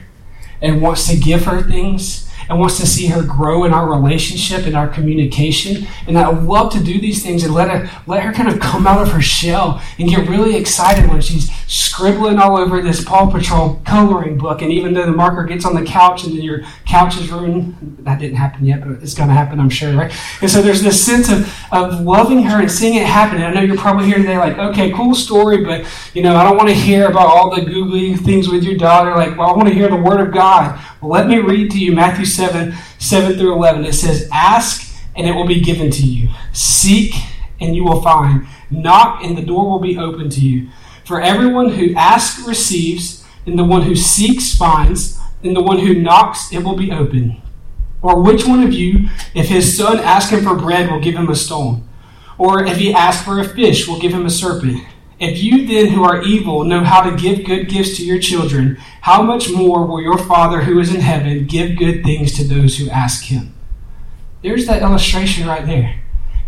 and 0.62 0.81
wants 0.81 1.07
to 1.07 1.17
give 1.17 1.45
her 1.45 1.62
things 1.62 2.28
and 2.50 2.60
wants 2.60 2.77
to 2.79 2.88
see 2.88 3.08
her 3.08 3.24
grow 3.24 3.63
in 3.63 3.74
our 3.74 3.89
relationship 3.89 4.65
and 4.65 4.75
our 4.75 4.88
communication. 4.88 5.88
And 6.08 6.18
I 6.18 6.29
love 6.29 6.74
to 6.74 6.84
do 6.84 7.00
these 7.00 7.24
things 7.24 7.44
and 7.44 7.53
let 7.53 7.70
her 7.70 7.89
let 8.08 8.24
her 8.24 8.34
kind 8.34 8.50
of 8.50 8.60
come 8.60 8.88
out 8.88 9.01
of 9.01 9.12
her 9.12 9.22
shell 9.22 9.82
and 9.98 10.10
get 10.10 10.27
really 10.27 10.56
excited 10.56 11.10
when 11.10 11.22
she's 11.22 11.50
scribbling 11.68 12.39
all 12.39 12.58
over 12.58 12.82
this 12.82 13.03
Paw 13.03 13.29
Patrol 13.29 13.79
coloring 13.86 14.38
book. 14.38 14.62
And 14.62 14.72
even 14.72 14.94
though 14.94 15.06
the 15.06 15.12
marker 15.12 15.44
gets 15.44 15.65
on 15.65 15.75
the 15.75 15.84
couch 15.84 16.24
and 16.24 16.34
then 16.34 16.41
your 16.41 16.63
couch 16.88 17.18
is 17.18 17.32
ruined, 17.32 17.98
that 18.01 18.20
didn't 18.20 18.38
happen 18.38 18.65
yet, 18.65 18.82
but 18.82 19.03
it's 19.03 19.13
going 19.13 19.29
to 19.29 19.36
happen, 19.36 19.60
I'm 19.60 19.70
sure, 19.70 19.94
right? 19.94 20.12
And 20.41 20.50
so 20.50 20.62
there's 20.62 20.82
this 20.82 21.03
sense 21.03 21.29
of, 21.29 21.53
of 21.72 22.01
loving 22.01 22.41
her 22.44 22.60
and 22.60 22.72
seeing 22.72 22.96
it 22.96 23.06
happen. 23.06 23.38
And 23.41 23.46
I 23.46 23.53
know 23.53 23.62
you're 23.62 23.77
probably 23.77 24.06
here 24.06 24.18
today 24.18 24.38
like, 24.38 24.58
okay, 24.58 24.91
cool 24.91 25.13
story, 25.13 25.63
but 25.63 25.86
you 26.13 26.24
know, 26.24 26.36
I 26.36 26.44
don't 26.44 26.58
want 26.58 26.70
to 26.70 26.75
hear 26.75 27.08
about 27.08 27.27
all 27.27 27.53
the 27.53 27.62
googly 27.62 28.15
things 28.15 28.50
with 28.50 28.63
your 28.63 28.75
daughter. 28.75 29.12
Like, 29.12 29.38
well, 29.38 29.50
I 29.50 29.53
want 29.56 29.68
to 29.68 29.74
hear 29.74 29.89
the 29.89 29.96
word 29.96 30.22
of 30.22 30.34
God. 30.34 30.79
Let 31.01 31.27
me 31.27 31.38
read 31.38 31.72
to 31.72 31.79
you 31.79 31.94
Matthew 31.94 32.25
7, 32.25 32.74
7 32.98 33.38
through 33.38 33.53
11. 33.53 33.86
It 33.86 33.94
says, 33.94 34.27
Ask 34.34 34.94
and 35.15 35.25
it 35.25 35.34
will 35.34 35.48
be 35.48 35.62
given 35.62 35.91
to 35.91 36.01
you. 36.01 36.29
Seek 36.51 37.13
and 37.62 37.75
you 37.75 37.86
will 37.86 38.01
find. 38.01 38.48
Knock 38.70 39.24
and 39.24 39.38
the 39.38 39.41
door 39.41 39.70
will 39.70 39.79
be 39.79 39.98
open 39.98 40.29
to 40.29 40.41
you. 40.41 40.70
For 41.06 41.22
everyone 41.22 41.70
who 41.70 41.96
asks 41.96 42.46
receives, 42.46 43.25
and 43.46 43.58
the 43.58 43.63
one 43.63 43.82
who 43.82 43.96
seeks 43.96 44.56
finds, 44.56 45.18
and 45.44 45.56
the 45.56 45.63
one 45.63 45.79
who 45.79 45.96
knocks 45.96 46.51
it 46.53 46.63
will 46.63 46.75
be 46.75 46.91
open. 46.91 47.41
Or 48.01 48.22
which 48.22 48.46
one 48.46 48.63
of 48.63 48.74
you, 48.74 49.10
if 49.34 49.48
his 49.48 49.77
son 49.77 50.00
asks 50.00 50.32
him 50.32 50.44
for 50.44 50.56
bread, 50.56 50.91
will 50.91 51.00
give 51.00 51.15
him 51.15 51.29
a 51.29 51.36
stone? 51.36 51.88
Or 52.38 52.63
if 52.63 52.77
he 52.77 52.94
asks 52.94 53.24
for 53.24 53.39
a 53.39 53.48
fish, 53.48 53.88
will 53.88 54.00
give 54.00 54.13
him 54.13 54.25
a 54.25 54.29
serpent? 54.29 54.84
If 55.20 55.44
you 55.44 55.68
then, 55.68 55.90
who 55.90 56.04
are 56.04 56.22
evil, 56.22 56.64
know 56.64 56.84
how 56.84 57.02
to 57.02 57.16
give 57.16 57.46
good 57.46 57.68
gifts 57.68 57.98
to 57.98 58.06
your 58.06 58.20
children, 58.20 58.78
how 59.02 59.22
much 59.22 59.52
more 59.52 59.86
will 59.86 60.02
your 60.02 60.18
Father 60.18 60.62
who 60.62 60.80
is 60.80 60.94
in 60.94 61.02
heaven 61.02 61.46
give 61.46 61.78
good 61.78 62.04
things 62.04 62.34
to 62.38 62.44
those 62.44 62.78
who 62.78 62.90
ask 62.90 63.26
him? 63.26 63.54
There's 64.42 64.66
that 64.68 64.82
illustration 64.82 65.48
right 65.48 65.66
there. 65.66 66.02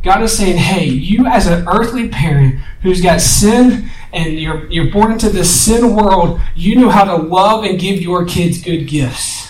God 0.03 0.23
is 0.23 0.35
saying, 0.35 0.57
hey, 0.57 0.85
you 0.85 1.27
as 1.27 1.47
an 1.47 1.67
earthly 1.67 2.07
parent 2.07 2.59
who's 2.81 3.01
got 3.01 3.21
sin 3.21 3.89
and 4.13 4.39
you're, 4.39 4.65
you're 4.71 4.91
born 4.91 5.11
into 5.11 5.29
this 5.29 5.53
sin 5.53 5.95
world, 5.95 6.39
you 6.55 6.75
know 6.75 6.89
how 6.89 7.03
to 7.03 7.15
love 7.15 7.63
and 7.65 7.79
give 7.79 8.01
your 8.01 8.25
kids 8.25 8.61
good 8.61 8.87
gifts 8.87 9.40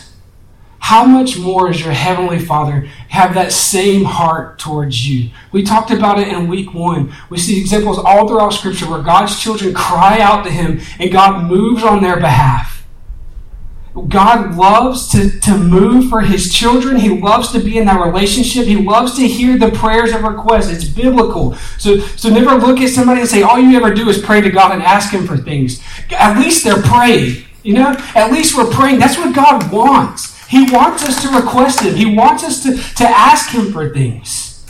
how 0.91 1.05
much 1.05 1.37
more 1.37 1.71
does 1.71 1.79
your 1.79 1.93
heavenly 1.93 2.37
Father 2.37 2.81
have 3.07 3.33
that 3.35 3.53
same 3.53 4.03
heart 4.03 4.59
towards 4.59 5.07
you? 5.07 5.29
We 5.53 5.63
talked 5.63 5.89
about 5.89 6.19
it 6.19 6.27
in 6.27 6.49
week 6.49 6.73
one. 6.73 7.13
We 7.29 7.37
see 7.37 7.61
examples 7.61 7.97
all 7.97 8.27
throughout 8.27 8.49
Scripture 8.49 8.89
where 8.89 9.01
God's 9.01 9.39
children 9.39 9.73
cry 9.73 10.19
out 10.19 10.43
to 10.43 10.51
Him 10.51 10.81
and 10.99 11.09
God 11.09 11.45
moves 11.45 11.81
on 11.81 12.03
their 12.03 12.17
behalf. 12.17 12.85
God 14.09 14.57
loves 14.57 15.07
to, 15.13 15.39
to 15.39 15.57
move 15.57 16.09
for 16.09 16.19
His 16.19 16.53
children. 16.53 16.97
He 16.97 17.21
loves 17.21 17.53
to 17.53 17.59
be 17.59 17.77
in 17.77 17.85
that 17.85 18.05
relationship. 18.05 18.65
He 18.65 18.75
loves 18.75 19.15
to 19.15 19.25
hear 19.25 19.57
the 19.57 19.71
prayers 19.71 20.11
and 20.11 20.27
requests. 20.27 20.69
It's 20.69 20.83
biblical. 20.83 21.55
So, 21.77 21.99
so 21.99 22.27
never 22.27 22.55
look 22.55 22.81
at 22.81 22.89
somebody 22.89 23.21
and 23.21 23.29
say, 23.29 23.43
all 23.43 23.57
you 23.57 23.77
ever 23.77 23.93
do 23.93 24.09
is 24.09 24.17
pray 24.17 24.41
to 24.41 24.49
God 24.49 24.73
and 24.73 24.83
ask 24.83 25.13
Him 25.13 25.25
for 25.25 25.37
things. 25.37 25.81
At 26.09 26.37
least 26.37 26.65
they're 26.65 26.81
praying. 26.81 27.45
You 27.63 27.75
know, 27.75 27.95
at 28.13 28.29
least 28.33 28.57
we're 28.57 28.69
praying. 28.69 28.99
That's 28.99 29.17
what 29.17 29.33
God 29.33 29.71
wants. 29.71 30.40
He 30.51 30.69
wants 30.69 31.01
us 31.03 31.21
to 31.21 31.29
request 31.29 31.79
Him. 31.79 31.95
He 31.95 32.13
wants 32.13 32.43
us 32.43 32.61
to, 32.63 32.75
to 32.97 33.05
ask 33.07 33.51
Him 33.51 33.71
for 33.71 33.89
things. 33.93 34.69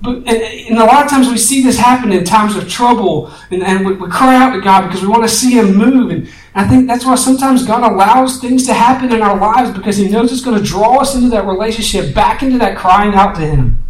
But 0.00 0.16
and, 0.16 0.28
and 0.28 0.78
a 0.78 0.84
lot 0.84 1.04
of 1.04 1.10
times 1.10 1.28
we 1.28 1.36
see 1.36 1.62
this 1.62 1.76
happen 1.76 2.10
in 2.10 2.24
times 2.24 2.56
of 2.56 2.70
trouble, 2.70 3.30
and, 3.50 3.62
and 3.62 3.84
we, 3.84 3.92
we 3.92 4.08
cry 4.08 4.34
out 4.34 4.54
to 4.54 4.62
God 4.62 4.86
because 4.86 5.02
we 5.02 5.08
want 5.08 5.24
to 5.24 5.28
see 5.28 5.50
Him 5.50 5.74
move. 5.74 6.10
And 6.10 6.26
I 6.54 6.66
think 6.66 6.86
that's 6.86 7.04
why 7.04 7.16
sometimes 7.16 7.66
God 7.66 7.82
allows 7.82 8.40
things 8.40 8.64
to 8.64 8.72
happen 8.72 9.12
in 9.12 9.20
our 9.20 9.36
lives 9.38 9.76
because 9.76 9.98
He 9.98 10.08
knows 10.08 10.32
it's 10.32 10.42
going 10.42 10.58
to 10.58 10.64
draw 10.64 11.02
us 11.02 11.14
into 11.14 11.28
that 11.28 11.44
relationship, 11.44 12.14
back 12.14 12.42
into 12.42 12.56
that 12.56 12.78
crying 12.78 13.12
out 13.12 13.34
to 13.34 13.42
Him. 13.42 13.84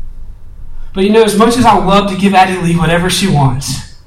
But 0.94 1.04
you 1.04 1.10
know, 1.10 1.22
as 1.22 1.38
much 1.38 1.56
as 1.56 1.64
I 1.64 1.78
love 1.78 2.10
to 2.10 2.18
give 2.18 2.34
Addie 2.34 2.60
Lee 2.60 2.76
whatever 2.76 3.08
she 3.08 3.32
wants, 3.32 4.00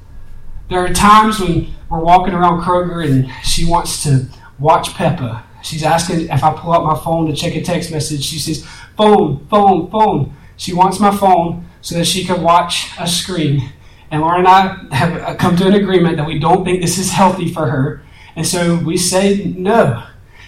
there 0.69 0.79
are 0.79 0.91
times 0.91 1.39
when 1.39 1.73
we're 1.89 2.03
walking 2.03 2.33
around 2.33 2.61
Kroger 2.61 3.05
and 3.09 3.31
she 3.45 3.63
wants 3.63 4.03
to 4.03 4.27
watch 4.59 4.93
Peppa 4.95 5.45
She's 5.61 5.83
asking 5.83 6.29
if 6.29 6.43
I 6.43 6.53
pull 6.53 6.73
out 6.73 6.83
my 6.83 6.97
phone 6.97 7.27
to 7.27 7.35
check 7.35 7.55
a 7.55 7.61
text 7.61 7.91
message. 7.91 8.23
She 8.23 8.39
says, 8.39 8.65
phone, 8.97 9.45
phone, 9.47 9.89
phone. 9.89 10.35
She 10.57 10.73
wants 10.73 10.99
my 10.99 11.15
phone 11.15 11.65
so 11.81 11.95
that 11.95 12.05
she 12.05 12.23
can 12.23 12.43
watch 12.43 12.91
a 12.99 13.07
screen. 13.07 13.71
And 14.11 14.21
Lauren 14.21 14.45
and 14.45 14.47
I 14.47 14.95
have 14.95 15.37
come 15.37 15.55
to 15.57 15.67
an 15.67 15.73
agreement 15.73 16.17
that 16.17 16.27
we 16.27 16.37
don't 16.37 16.63
think 16.63 16.81
this 16.81 16.97
is 16.97 17.11
healthy 17.11 17.51
for 17.51 17.67
her. 17.67 18.03
And 18.35 18.45
so 18.45 18.77
we 18.77 18.97
say 18.97 19.53
no. 19.57 20.03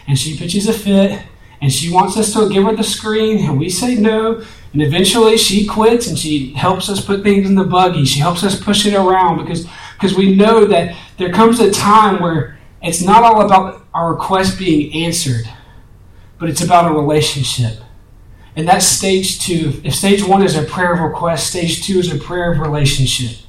And 0.07 0.19
she 0.19 0.37
pitches 0.37 0.67
a 0.67 0.73
fit 0.73 1.21
and 1.61 1.71
she 1.71 1.91
wants 1.91 2.17
us 2.17 2.33
to 2.33 2.49
give 2.49 2.65
her 2.65 2.75
the 2.75 2.83
screen 2.83 3.45
and 3.45 3.57
we 3.57 3.69
say 3.69 3.95
no. 3.95 4.43
And 4.73 4.81
eventually 4.81 5.37
she 5.37 5.65
quits 5.65 6.07
and 6.07 6.17
she 6.17 6.53
helps 6.53 6.89
us 6.89 7.03
put 7.03 7.23
things 7.23 7.47
in 7.47 7.55
the 7.55 7.63
buggy. 7.63 8.05
She 8.05 8.19
helps 8.19 8.43
us 8.43 8.61
push 8.61 8.85
it 8.85 8.95
around 8.95 9.37
because, 9.37 9.65
because 9.93 10.17
we 10.17 10.35
know 10.35 10.65
that 10.65 10.95
there 11.17 11.31
comes 11.31 11.59
a 11.59 11.71
time 11.71 12.21
where 12.21 12.59
it's 12.81 13.01
not 13.01 13.23
all 13.23 13.45
about 13.45 13.82
our 13.93 14.13
request 14.13 14.57
being 14.57 15.05
answered, 15.05 15.47
but 16.39 16.49
it's 16.49 16.61
about 16.61 16.91
a 16.91 16.93
relationship. 16.93 17.79
And 18.55 18.67
that's 18.67 18.85
stage 18.85 19.39
two. 19.39 19.81
If 19.83 19.95
stage 19.95 20.23
one 20.23 20.43
is 20.43 20.55
a 20.55 20.63
prayer 20.63 20.93
of 20.93 20.99
request, 20.99 21.47
stage 21.47 21.85
two 21.85 21.99
is 21.99 22.13
a 22.13 22.17
prayer 22.17 22.51
of 22.51 22.59
relationship. 22.59 23.45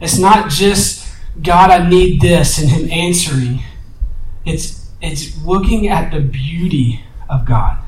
It's 0.00 0.18
not 0.18 0.50
just, 0.50 1.08
God, 1.42 1.70
I 1.70 1.88
need 1.88 2.20
this, 2.20 2.58
and 2.58 2.68
Him 2.68 2.90
answering. 2.90 3.62
It's, 4.44 4.90
it's 5.00 5.40
looking 5.44 5.88
at 5.88 6.12
the 6.12 6.20
beauty 6.20 7.04
of 7.28 7.44
God. 7.44 7.78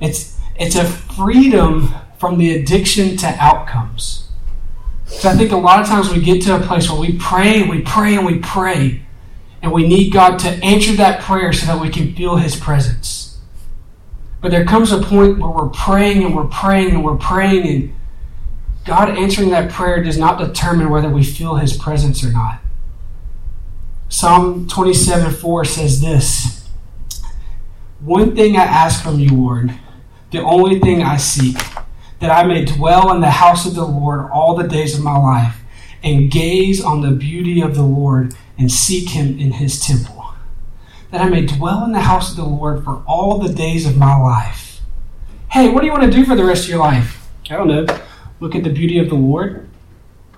It's, 0.00 0.38
it's 0.56 0.76
a 0.76 0.84
freedom 0.84 1.94
from 2.18 2.36
the 2.36 2.54
addiction 2.54 3.16
to 3.16 3.26
outcomes. 3.38 4.28
So 5.06 5.28
I 5.30 5.34
think 5.34 5.52
a 5.52 5.56
lot 5.56 5.80
of 5.80 5.86
times 5.86 6.10
we 6.12 6.20
get 6.20 6.42
to 6.42 6.56
a 6.56 6.60
place 6.60 6.90
where 6.90 7.00
we 7.00 7.16
pray 7.18 7.62
and 7.62 7.70
we 7.70 7.80
pray 7.80 8.14
and 8.14 8.26
we 8.26 8.38
pray, 8.38 9.02
and 9.62 9.72
we 9.72 9.86
need 9.86 10.12
God 10.12 10.38
to 10.40 10.48
answer 10.64 10.92
that 10.92 11.20
prayer 11.20 11.52
so 11.52 11.66
that 11.66 11.80
we 11.80 11.90
can 11.90 12.14
feel 12.14 12.36
His 12.36 12.56
presence. 12.56 13.38
But 14.40 14.50
there 14.50 14.64
comes 14.64 14.90
a 14.90 15.02
point 15.02 15.38
where 15.38 15.50
we're 15.50 15.68
praying 15.68 16.24
and 16.24 16.34
we're 16.34 16.46
praying 16.46 16.90
and 16.90 17.04
we're 17.04 17.16
praying, 17.16 17.66
and 17.66 17.94
God 18.84 19.10
answering 19.10 19.50
that 19.50 19.70
prayer 19.70 20.02
does 20.02 20.16
not 20.16 20.38
determine 20.38 20.88
whether 20.88 21.10
we 21.10 21.22
feel 21.22 21.56
His 21.56 21.76
presence 21.76 22.24
or 22.24 22.32
not. 22.32 22.60
Psalm 24.08 24.66
27 24.66 25.34
4 25.34 25.64
says 25.64 26.00
this 26.00 26.66
One 28.00 28.34
thing 28.34 28.56
I 28.56 28.64
ask 28.64 29.02
from 29.02 29.20
you, 29.20 29.28
Lord, 29.28 29.74
the 30.30 30.42
only 30.42 30.80
thing 30.80 31.02
I 31.02 31.16
seek, 31.18 31.58
that 32.18 32.30
I 32.30 32.44
may 32.44 32.64
dwell 32.64 33.12
in 33.14 33.20
the 33.20 33.30
house 33.30 33.66
of 33.66 33.74
the 33.74 33.84
Lord 33.84 34.30
all 34.30 34.56
the 34.56 34.66
days 34.66 34.96
of 34.96 35.04
my 35.04 35.16
life, 35.16 35.58
and 36.02 36.30
gaze 36.30 36.82
on 36.82 37.02
the 37.02 37.10
beauty 37.10 37.60
of 37.60 37.74
the 37.74 37.82
Lord 37.82 38.34
and 38.60 38.70
seek 38.70 39.08
him 39.08 39.38
in 39.40 39.52
his 39.52 39.80
temple, 39.80 40.34
that 41.10 41.22
I 41.22 41.30
may 41.30 41.46
dwell 41.46 41.82
in 41.84 41.92
the 41.92 42.02
house 42.02 42.30
of 42.30 42.36
the 42.36 42.44
Lord 42.44 42.84
for 42.84 43.02
all 43.08 43.38
the 43.38 43.52
days 43.52 43.86
of 43.86 43.96
my 43.96 44.14
life. 44.14 44.82
Hey, 45.48 45.70
what 45.70 45.80
do 45.80 45.86
you 45.86 45.92
want 45.92 46.04
to 46.04 46.10
do 46.10 46.26
for 46.26 46.36
the 46.36 46.44
rest 46.44 46.64
of 46.64 46.70
your 46.70 46.78
life? 46.78 47.26
I 47.50 47.56
don't 47.56 47.68
know. 47.68 47.86
Look 48.38 48.54
at 48.54 48.62
the 48.62 48.70
beauty 48.70 48.98
of 48.98 49.08
the 49.08 49.14
Lord. 49.14 49.66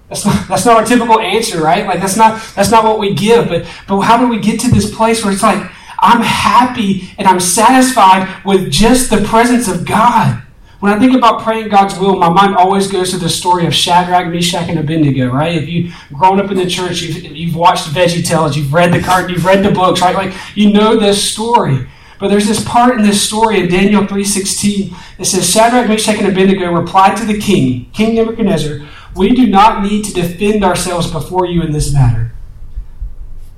That's 0.08 0.24
not, 0.24 0.48
that's 0.48 0.64
not 0.64 0.76
our 0.76 0.84
typical 0.84 1.18
answer, 1.18 1.60
right? 1.60 1.84
Like 1.84 2.00
that's 2.00 2.16
not 2.16 2.40
that's 2.54 2.70
not 2.70 2.84
what 2.84 3.00
we 3.00 3.14
give. 3.14 3.48
But 3.48 3.66
but 3.88 4.00
how 4.00 4.18
do 4.18 4.28
we 4.28 4.38
get 4.38 4.60
to 4.60 4.70
this 4.70 4.94
place 4.94 5.24
where 5.24 5.32
it's 5.32 5.42
like 5.42 5.70
I'm 5.98 6.22
happy 6.22 7.10
and 7.18 7.26
I'm 7.26 7.40
satisfied 7.40 8.44
with 8.44 8.70
just 8.70 9.10
the 9.10 9.22
presence 9.22 9.68
of 9.68 9.84
God? 9.84 10.41
When 10.82 10.92
I 10.92 10.98
think 10.98 11.14
about 11.14 11.42
praying 11.42 11.68
God's 11.68 11.96
will, 11.96 12.16
my 12.16 12.28
mind 12.28 12.56
always 12.56 12.90
goes 12.90 13.12
to 13.12 13.16
the 13.16 13.28
story 13.28 13.66
of 13.66 13.72
Shadrach, 13.72 14.26
Meshach, 14.26 14.68
and 14.68 14.80
Abednego, 14.80 15.30
right? 15.30 15.54
If 15.54 15.68
you've 15.68 15.94
grown 16.12 16.40
up 16.40 16.50
in 16.50 16.56
the 16.56 16.66
church, 16.66 17.02
you've, 17.02 17.24
you've 17.24 17.54
watched 17.54 17.86
Veggie 17.90 18.26
Tales, 18.26 18.56
you've 18.56 18.72
read 18.72 18.92
the 18.92 18.98
card, 18.98 19.30
you've 19.30 19.44
read 19.44 19.64
the 19.64 19.70
books, 19.70 20.00
right? 20.00 20.12
Like 20.12 20.34
you 20.56 20.72
know 20.72 20.98
this 20.98 21.22
story. 21.22 21.86
But 22.18 22.30
there's 22.30 22.48
this 22.48 22.64
part 22.64 22.98
in 22.98 23.06
this 23.06 23.22
story 23.22 23.60
in 23.60 23.68
Daniel 23.68 24.02
3.16. 24.02 24.92
It 25.20 25.24
says, 25.24 25.48
Shadrach, 25.48 25.86
Meshach, 25.86 26.18
and 26.18 26.26
Abednego 26.26 26.72
replied 26.72 27.16
to 27.18 27.26
the 27.26 27.38
king, 27.38 27.88
King 27.92 28.16
Nebuchadnezzar, 28.16 28.80
we 29.14 29.36
do 29.36 29.46
not 29.46 29.84
need 29.84 30.04
to 30.06 30.12
defend 30.12 30.64
ourselves 30.64 31.08
before 31.12 31.46
you 31.46 31.62
in 31.62 31.70
this 31.70 31.94
matter. 31.94 32.32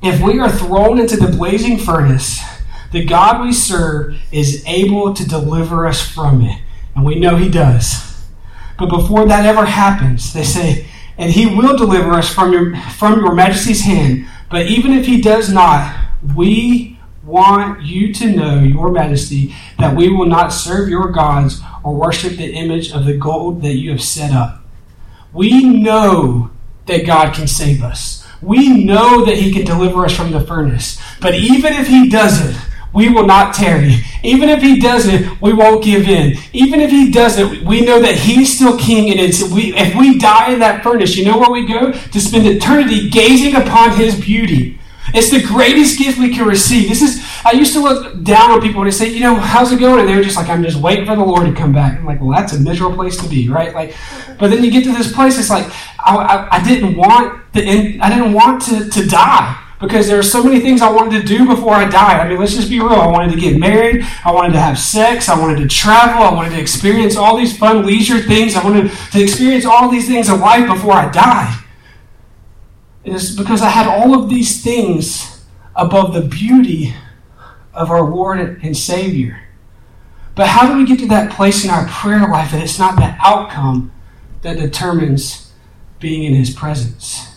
If 0.03 0.21
we 0.21 0.41
are 0.41 0.53
thrown 0.53 0.99
into 0.99 1.17
the 1.17 1.35
blazing 1.35 1.79
furnace, 1.79 2.43
the 2.93 3.03
God 3.03 3.41
we 3.41 3.55
serve 3.55 4.21
is 4.31 4.63
able 4.67 5.15
to 5.15 5.27
deliver 5.27 5.87
us 5.87 6.07
from 6.07 6.43
it. 6.43 6.61
And 6.95 7.05
we 7.05 7.19
know 7.19 7.37
he 7.37 7.49
does. 7.49 8.23
But 8.79 8.89
before 8.89 9.27
that 9.27 9.47
ever 9.47 9.65
happens, 9.65 10.33
they 10.33 10.45
say, 10.45 10.87
and 11.17 11.31
he 11.31 11.47
will 11.47 11.77
deliver 11.77 12.13
us 12.13 12.33
from 12.33 12.53
your, 12.53 12.77
from 12.77 13.21
your 13.21 13.35
majesty's 13.35 13.83
hand. 13.83 14.27
But 14.51 14.67
even 14.67 14.93
if 14.93 15.07
he 15.07 15.21
does 15.21 15.53
not, 15.53 15.97
we 16.35 16.99
want 17.25 17.83
you 17.83 18.13
to 18.13 18.31
know, 18.31 18.61
your 18.61 18.91
majesty, 18.91 19.55
that 19.79 19.97
we 19.97 20.09
will 20.09 20.27
not 20.27 20.49
serve 20.49 20.89
your 20.89 21.11
gods 21.11 21.61
or 21.83 21.95
worship 21.95 22.37
the 22.37 22.53
image 22.53 22.93
of 22.93 23.05
the 23.05 23.17
gold 23.17 23.63
that 23.63 23.75
you 23.75 23.91
have 23.91 24.03
set 24.03 24.33
up. 24.33 24.63
We 25.33 25.65
know 25.65 26.51
that 26.87 27.07
God 27.07 27.35
can 27.35 27.47
save 27.47 27.83
us. 27.83 28.27
We 28.43 28.85
know 28.85 29.25
that 29.25 29.39
he 29.39 29.53
can 29.53 29.65
deliver 29.65 30.05
us 30.05 30.15
from 30.15 30.33
the 30.33 30.41
furnace. 30.41 31.01
But 31.21 31.35
even 31.35 31.73
if 31.73 31.87
he 31.87 32.09
doesn't, 32.09 32.57
we 32.95 33.09
will 33.09 33.27
not 33.27 33.55
tarry. 33.55 33.97
Even 34.23 34.49
if 34.49 34.63
he 34.63 34.79
doesn't, 34.79 35.41
we 35.43 35.53
won't 35.53 35.85
give 35.85 36.09
in. 36.09 36.39
Even 36.53 36.81
if 36.81 36.91
he 36.91 37.11
doesn't, 37.11 37.65
we 37.65 37.81
know 37.81 38.01
that 38.01 38.15
he's 38.15 38.55
still 38.55 38.79
king. 38.79 39.11
And 39.11 39.21
it's, 39.21 39.43
we, 39.51 39.75
if 39.75 39.95
we 39.97 40.19
die 40.19 40.53
in 40.53 40.61
that 40.61 40.83
furnace, 40.83 41.17
you 41.17 41.25
know 41.25 41.37
where 41.37 41.51
we 41.51 41.67
go? 41.67 41.93
To 41.93 42.21
spend 42.21 42.47
eternity 42.47 43.11
gazing 43.11 43.57
upon 43.57 43.97
his 43.97 44.19
beauty. 44.19 44.79
It's 45.13 45.31
the 45.31 45.43
greatest 45.43 45.99
gift 45.99 46.19
we 46.19 46.35
can 46.35 46.47
receive. 46.47 46.89
This 46.89 47.03
is, 47.03 47.25
I 47.45 47.53
used 47.53 47.73
to 47.75 47.81
look 47.81 48.23
down 48.23 48.53
on 48.53 48.61
people 48.61 48.83
they 48.85 48.91
say, 48.91 49.09
you 49.09 49.21
know, 49.21 49.35
how's 49.35 49.71
it 49.71 49.79
going? 49.79 50.01
And 50.01 50.09
they 50.09 50.17
were 50.17 50.23
just 50.23 50.37
like, 50.37 50.49
I'm 50.49 50.63
just 50.63 50.77
waiting 50.77 51.05
for 51.05 51.15
the 51.15 51.25
Lord 51.25 51.47
to 51.47 51.53
come 51.53 51.73
back. 51.73 51.99
I'm 51.99 52.07
like, 52.07 52.21
well, 52.21 52.31
that's 52.31 52.53
a 52.53 52.61
miserable 52.61 52.97
place 52.97 53.21
to 53.23 53.29
be, 53.29 53.49
right? 53.49 53.75
Like, 53.75 53.95
but 54.39 54.51
then 54.51 54.65
you 54.65 54.71
get 54.71 54.85
to 54.85 54.93
this 54.93 55.13
place, 55.13 55.39
it's 55.39 55.51
like, 55.51 55.67
I, 55.99 56.17
I, 56.17 56.57
I 56.57 56.65
didn't 56.65 56.97
want 56.97 57.53
the, 57.53 58.01
I 58.01 58.09
didn't 58.09 58.33
want 58.33 58.63
to, 58.63 58.89
to 58.89 59.07
die 59.07 59.64
because 59.85 60.09
there 60.09 60.19
are 60.19 60.23
so 60.23 60.43
many 60.43 60.61
things 60.61 60.81
I 60.81 60.91
wanted 60.91 61.21
to 61.21 61.27
do 61.27 61.47
before 61.47 61.75
I 61.75 61.89
died. 61.89 62.21
I 62.21 62.29
mean, 62.29 62.39
let's 62.39 62.55
just 62.55 62.71
be 62.71 62.81
real. 62.81 62.93
I 62.93 63.07
wanted 63.07 63.33
to 63.33 63.41
get 63.41 63.59
married. 63.59 64.05
I 64.25 64.33
wanted 64.33 64.55
to 64.55 64.61
have 64.61 64.79
sex. 64.79 65.29
I 65.29 65.39
wanted 65.39 65.59
to 65.59 65.69
travel. 65.69 66.23
I 66.23 66.33
wanted 66.33 66.51
to 66.51 66.61
experience 66.61 67.17
all 67.17 67.37
these 67.37 67.57
fun 67.57 67.85
leisure 67.85 68.21
things. 68.21 68.57
I 68.57 68.65
wanted 68.65 68.91
to 69.13 69.23
experience 69.23 69.67
all 69.67 69.91
these 69.91 70.09
things 70.09 70.29
in 70.29 70.41
life 70.41 70.67
before 70.67 70.95
I 70.95 71.11
died. 71.11 71.63
It 73.05 73.13
is 73.13 73.37
because 73.37 73.61
I 73.61 73.69
had 73.69 73.87
all 73.87 74.19
of 74.19 74.31
these 74.31 74.63
things 74.63 75.45
above 75.77 76.15
the 76.15 76.23
beauty 76.23 76.95
of 77.75 77.91
our 77.91 78.03
Lord 78.03 78.39
and 78.63 78.77
Savior. 78.77 79.43
But 80.35 80.49
how 80.49 80.67
do 80.67 80.79
we 80.79 80.87
get 80.87 80.99
to 81.01 81.07
that 81.09 81.31
place 81.31 81.63
in 81.63 81.71
our 81.71 81.87
prayer 81.87 82.27
life 82.27 82.53
that 82.53 82.63
it's 82.63 82.79
not 82.79 82.97
the 82.97 83.15
outcome 83.21 83.93
that 84.43 84.57
determines 84.57 85.53
being 86.01 86.25
in 86.25 86.35
His 86.35 86.51
presence? 86.51 87.34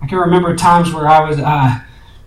I 0.00 0.06
can 0.06 0.18
remember 0.18 0.54
times 0.56 0.92
where 0.92 1.08
I 1.08 1.28
was, 1.28 1.38
uh, 1.38 1.80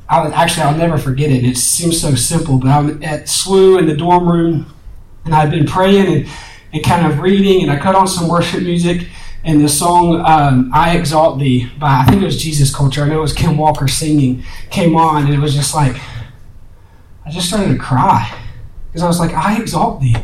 I 0.09 0.23
was 0.23 0.33
actually, 0.33 0.63
I'll 0.63 0.77
never 0.77 0.97
forget 0.97 1.31
it. 1.31 1.43
It 1.43 1.57
seems 1.57 2.01
so 2.01 2.15
simple, 2.15 2.57
but 2.57 2.67
I'm 2.67 3.03
at 3.03 3.23
SWU 3.23 3.79
in 3.79 3.87
the 3.87 3.95
dorm 3.95 4.27
room, 4.27 4.73
and 5.25 5.33
I'd 5.33 5.51
been 5.51 5.65
praying 5.65 6.13
and, 6.13 6.29
and 6.73 6.83
kind 6.83 7.07
of 7.07 7.19
reading, 7.19 7.61
and 7.61 7.71
I 7.71 7.79
cut 7.79 7.95
on 7.95 8.07
some 8.07 8.27
worship 8.29 8.63
music, 8.63 9.07
and 9.43 9.63
the 9.63 9.69
song 9.69 10.21
um, 10.25 10.69
"I 10.73 10.95
Exalt 10.97 11.39
Thee" 11.39 11.71
by 11.79 12.01
I 12.01 12.05
think 12.05 12.21
it 12.21 12.25
was 12.25 12.41
Jesus 12.41 12.73
Culture. 12.73 13.03
I 13.03 13.07
know 13.07 13.17
it 13.17 13.21
was 13.21 13.33
Kim 13.33 13.57
Walker 13.57 13.87
singing. 13.87 14.43
Came 14.69 14.95
on, 14.95 15.25
and 15.25 15.33
it 15.33 15.39
was 15.39 15.55
just 15.55 15.73
like 15.73 15.95
I 17.25 17.31
just 17.31 17.47
started 17.47 17.69
to 17.69 17.79
cry 17.79 18.37
because 18.87 19.01
I 19.01 19.07
was 19.07 19.19
like, 19.19 19.33
"I 19.33 19.59
exalt 19.59 20.01
Thee." 20.01 20.15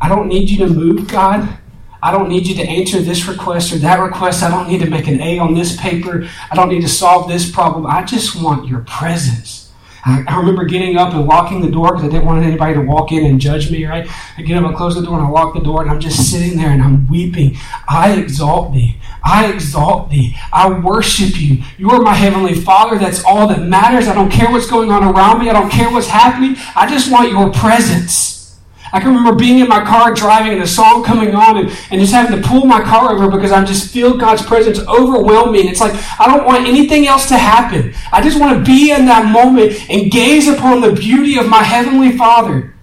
I 0.00 0.08
don't 0.08 0.28
need 0.28 0.48
you 0.48 0.66
to 0.66 0.72
move, 0.72 1.08
God. 1.08 1.58
I 2.02 2.12
don't 2.12 2.28
need 2.28 2.46
you 2.46 2.54
to 2.56 2.62
answer 2.62 3.00
this 3.00 3.26
request 3.26 3.72
or 3.72 3.76
that 3.78 4.00
request. 4.00 4.42
I 4.42 4.50
don't 4.50 4.68
need 4.68 4.80
to 4.80 4.90
make 4.90 5.08
an 5.08 5.20
A 5.20 5.38
on 5.38 5.54
this 5.54 5.76
paper. 5.76 6.28
I 6.50 6.54
don't 6.56 6.68
need 6.68 6.82
to 6.82 6.88
solve 6.88 7.28
this 7.28 7.50
problem. 7.50 7.86
I 7.86 8.04
just 8.04 8.40
want 8.40 8.68
your 8.68 8.80
presence. 8.80 9.60
I, 10.04 10.36
remember 10.38 10.64
getting 10.64 10.96
up 10.96 11.12
and 11.12 11.26
locking 11.26 11.60
the 11.60 11.70
door 11.70 11.92
because 11.92 12.04
I 12.04 12.08
didn't 12.08 12.24
want 12.24 12.42
anybody 12.42 12.74
to 12.74 12.80
walk 12.80 13.12
in 13.12 13.26
and 13.26 13.40
judge 13.40 13.70
me, 13.70 13.84
right? 13.84 14.08
I 14.38 14.42
get 14.42 14.56
up 14.56 14.64
and 14.64 14.76
close 14.76 14.94
the 14.94 15.02
door 15.02 15.18
and 15.18 15.26
I 15.26 15.30
lock 15.30 15.54
the 15.54 15.60
door 15.60 15.82
and 15.82 15.90
I'm 15.90 16.00
just 16.00 16.30
sitting 16.30 16.56
there 16.56 16.70
and 16.70 16.82
I'm 16.82 17.06
weeping. 17.08 17.56
I 17.88 18.12
exalt 18.12 18.72
thee. 18.72 18.98
I 19.22 19.52
exalt 19.52 20.10
thee. 20.10 20.36
I 20.52 20.70
worship 20.70 21.38
you. 21.38 21.62
You 21.76 21.90
are 21.90 22.00
my 22.00 22.14
heavenly 22.14 22.54
Father. 22.54 22.98
That's 22.98 23.22
all 23.24 23.46
that 23.48 23.62
matters. 23.62 24.08
I 24.08 24.14
don't 24.14 24.30
care 24.30 24.50
what's 24.50 24.70
going 24.70 24.90
on 24.90 25.04
around 25.04 25.40
me. 25.40 25.50
I 25.50 25.52
don't 25.52 25.70
care 25.70 25.90
what's 25.90 26.08
happening. 26.08 26.56
I 26.74 26.88
just 26.88 27.12
want 27.12 27.30
your 27.30 27.52
presence. 27.52 28.39
I 28.92 29.00
can 29.00 29.14
remember 29.14 29.34
being 29.34 29.60
in 29.60 29.68
my 29.68 29.84
car 29.84 30.12
driving 30.14 30.52
and 30.52 30.62
a 30.62 30.66
song 30.66 31.04
coming 31.04 31.34
on 31.34 31.58
and, 31.58 31.70
and 31.90 32.00
just 32.00 32.12
having 32.12 32.40
to 32.40 32.46
pull 32.46 32.66
my 32.66 32.80
car 32.80 33.12
over 33.12 33.30
because 33.30 33.52
I 33.52 33.64
just 33.64 33.92
feel 33.92 34.16
God's 34.16 34.42
presence 34.42 34.78
overwhelm 34.80 35.52
me. 35.52 35.60
And 35.60 35.68
it's 35.68 35.80
like, 35.80 35.94
I 36.20 36.26
don't 36.26 36.46
want 36.46 36.66
anything 36.66 37.06
else 37.06 37.28
to 37.28 37.38
happen. 37.38 37.94
I 38.12 38.22
just 38.22 38.40
want 38.40 38.58
to 38.58 38.64
be 38.64 38.90
in 38.90 39.06
that 39.06 39.30
moment 39.30 39.72
and 39.90 40.10
gaze 40.10 40.48
upon 40.48 40.80
the 40.80 40.92
beauty 40.92 41.38
of 41.38 41.48
my 41.48 41.62
Heavenly 41.62 42.16
Father. 42.16 42.74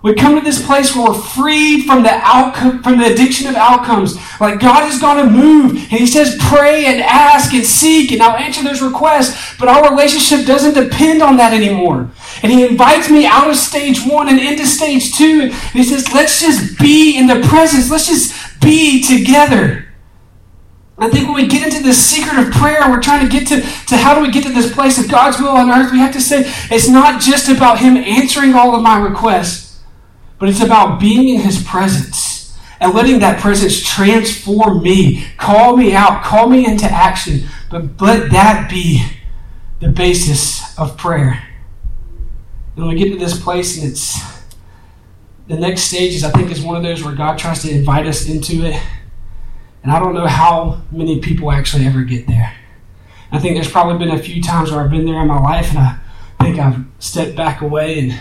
We 0.00 0.14
come 0.14 0.36
to 0.36 0.44
this 0.44 0.64
place 0.64 0.94
where 0.94 1.08
we're 1.08 1.18
freed 1.18 1.84
from 1.84 2.04
the 2.04 2.12
outcome, 2.12 2.82
from 2.84 2.98
the 2.98 3.12
addiction 3.12 3.48
of 3.48 3.56
outcomes. 3.56 4.16
Like 4.40 4.60
God 4.60 4.88
is 4.92 5.00
going 5.00 5.26
to 5.26 5.30
move, 5.30 5.72
and 5.72 5.98
He 5.98 6.06
says, 6.06 6.36
"Pray 6.40 6.86
and 6.86 7.00
ask 7.00 7.52
and 7.52 7.66
seek, 7.66 8.12
and 8.12 8.22
I'll 8.22 8.36
answer 8.36 8.62
those 8.62 8.80
requests." 8.80 9.56
But 9.58 9.68
our 9.68 9.90
relationship 9.90 10.46
doesn't 10.46 10.74
depend 10.74 11.20
on 11.20 11.36
that 11.38 11.52
anymore. 11.52 12.10
And 12.42 12.52
He 12.52 12.64
invites 12.64 13.10
me 13.10 13.26
out 13.26 13.50
of 13.50 13.56
stage 13.56 14.04
one 14.06 14.28
and 14.28 14.38
into 14.38 14.66
stage 14.66 15.16
two, 15.16 15.50
and 15.50 15.52
He 15.72 15.82
says, 15.82 16.12
"Let's 16.14 16.40
just 16.40 16.78
be 16.78 17.16
in 17.16 17.26
the 17.26 17.40
presence. 17.48 17.90
Let's 17.90 18.06
just 18.06 18.60
be 18.60 19.02
together." 19.02 19.84
I 21.00 21.08
think 21.08 21.26
when 21.26 21.36
we 21.36 21.46
get 21.46 21.64
into 21.64 21.82
this 21.82 22.04
secret 22.04 22.38
of 22.38 22.52
prayer, 22.52 22.88
we're 22.88 23.00
trying 23.00 23.24
to 23.24 23.32
get 23.32 23.46
to, 23.48 23.60
to 23.60 23.96
how 23.96 24.16
do 24.16 24.20
we 24.20 24.32
get 24.32 24.42
to 24.44 24.52
this 24.52 24.72
place 24.72 24.98
of 24.98 25.08
God's 25.08 25.38
will 25.38 25.50
on 25.50 25.70
earth, 25.70 25.92
we 25.92 26.00
have 26.00 26.12
to 26.14 26.20
say 26.20 26.52
it's 26.72 26.88
not 26.88 27.20
just 27.20 27.48
about 27.48 27.78
Him 27.78 27.96
answering 27.96 28.54
all 28.54 28.74
of 28.74 28.82
my 28.82 28.98
requests 29.00 29.67
but 30.38 30.48
it's 30.48 30.62
about 30.62 31.00
being 31.00 31.28
in 31.28 31.40
His 31.40 31.62
presence 31.62 32.56
and 32.80 32.94
letting 32.94 33.18
that 33.20 33.40
presence 33.40 33.82
transform 33.82 34.82
me, 34.82 35.24
call 35.36 35.76
me 35.76 35.94
out, 35.94 36.22
call 36.22 36.48
me 36.48 36.64
into 36.64 36.86
action. 36.86 37.48
But 37.70 38.00
let 38.00 38.30
that 38.30 38.70
be 38.70 39.04
the 39.80 39.88
basis 39.88 40.78
of 40.78 40.96
prayer. 40.96 41.42
And 42.76 42.86
when 42.86 42.94
we 42.94 43.00
get 43.00 43.12
to 43.12 43.18
this 43.18 43.40
place, 43.40 43.78
and 43.78 43.90
it's 43.90 44.16
the 45.48 45.56
next 45.56 45.82
stage 45.82 46.14
is 46.14 46.22
I 46.22 46.30
think 46.30 46.50
is 46.50 46.62
one 46.62 46.76
of 46.76 46.82
those 46.82 47.02
where 47.02 47.14
God 47.14 47.38
tries 47.38 47.62
to 47.62 47.70
invite 47.70 48.06
us 48.06 48.28
into 48.28 48.64
it. 48.64 48.80
And 49.82 49.90
I 49.90 49.98
don't 49.98 50.14
know 50.14 50.26
how 50.26 50.82
many 50.92 51.20
people 51.20 51.50
actually 51.50 51.86
ever 51.86 52.02
get 52.02 52.26
there. 52.26 52.54
I 53.32 53.38
think 53.38 53.56
there's 53.56 53.70
probably 53.70 53.98
been 53.98 54.16
a 54.16 54.22
few 54.22 54.42
times 54.42 54.70
where 54.70 54.80
I've 54.80 54.90
been 54.90 55.04
there 55.04 55.20
in 55.20 55.26
my 55.26 55.40
life 55.40 55.70
and 55.70 55.78
I 55.78 55.98
think 56.40 56.58
I've 56.58 56.84
stepped 56.98 57.36
back 57.36 57.60
away 57.60 57.98
and 57.98 58.20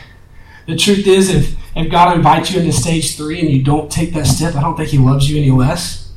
the 0.68 0.76
truth 0.76 1.08
is, 1.08 1.30
if, 1.30 1.56
if 1.78 1.92
God 1.92 2.16
invites 2.16 2.52
you 2.52 2.60
into 2.60 2.72
stage 2.72 3.16
three 3.16 3.40
and 3.40 3.50
you 3.50 3.64
don't 3.64 3.92
take 3.92 4.14
that 4.14 4.26
step, 4.26 4.56
I 4.56 4.62
don't 4.62 4.76
think 4.76 4.90
He 4.90 4.98
loves 4.98 5.30
you 5.30 5.38
any 5.38 5.52
less. 5.52 6.12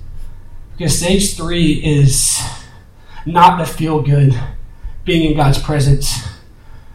Because 0.76 0.98
stage 0.98 1.36
three 1.36 1.74
is 1.84 2.40
not 3.26 3.58
the 3.58 3.66
feel 3.66 4.00
good 4.00 4.38
being 5.04 5.30
in 5.30 5.36
God's 5.36 5.58
presence, 5.58 6.26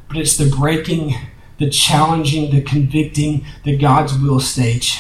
but 0.07 0.17
it's 0.17 0.37
the 0.37 0.49
breaking, 0.49 1.13
the 1.59 1.69
challenging, 1.69 2.51
the 2.51 2.61
convicting, 2.61 3.45
the 3.63 3.77
God's 3.77 4.17
will 4.17 4.39
stage. 4.39 4.99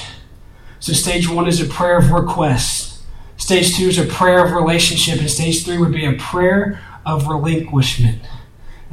So, 0.79 0.93
stage 0.93 1.27
one 1.27 1.47
is 1.47 1.59
a 1.59 1.65
prayer 1.65 1.97
of 1.97 2.11
request. 2.11 3.01
Stage 3.37 3.75
two 3.75 3.87
is 3.87 3.97
a 3.97 4.05
prayer 4.05 4.45
of 4.45 4.51
relationship. 4.51 5.19
And 5.19 5.29
stage 5.29 5.65
three 5.65 5.77
would 5.77 5.91
be 5.91 6.05
a 6.05 6.13
prayer 6.13 6.79
of 7.05 7.27
relinquishment. 7.27 8.21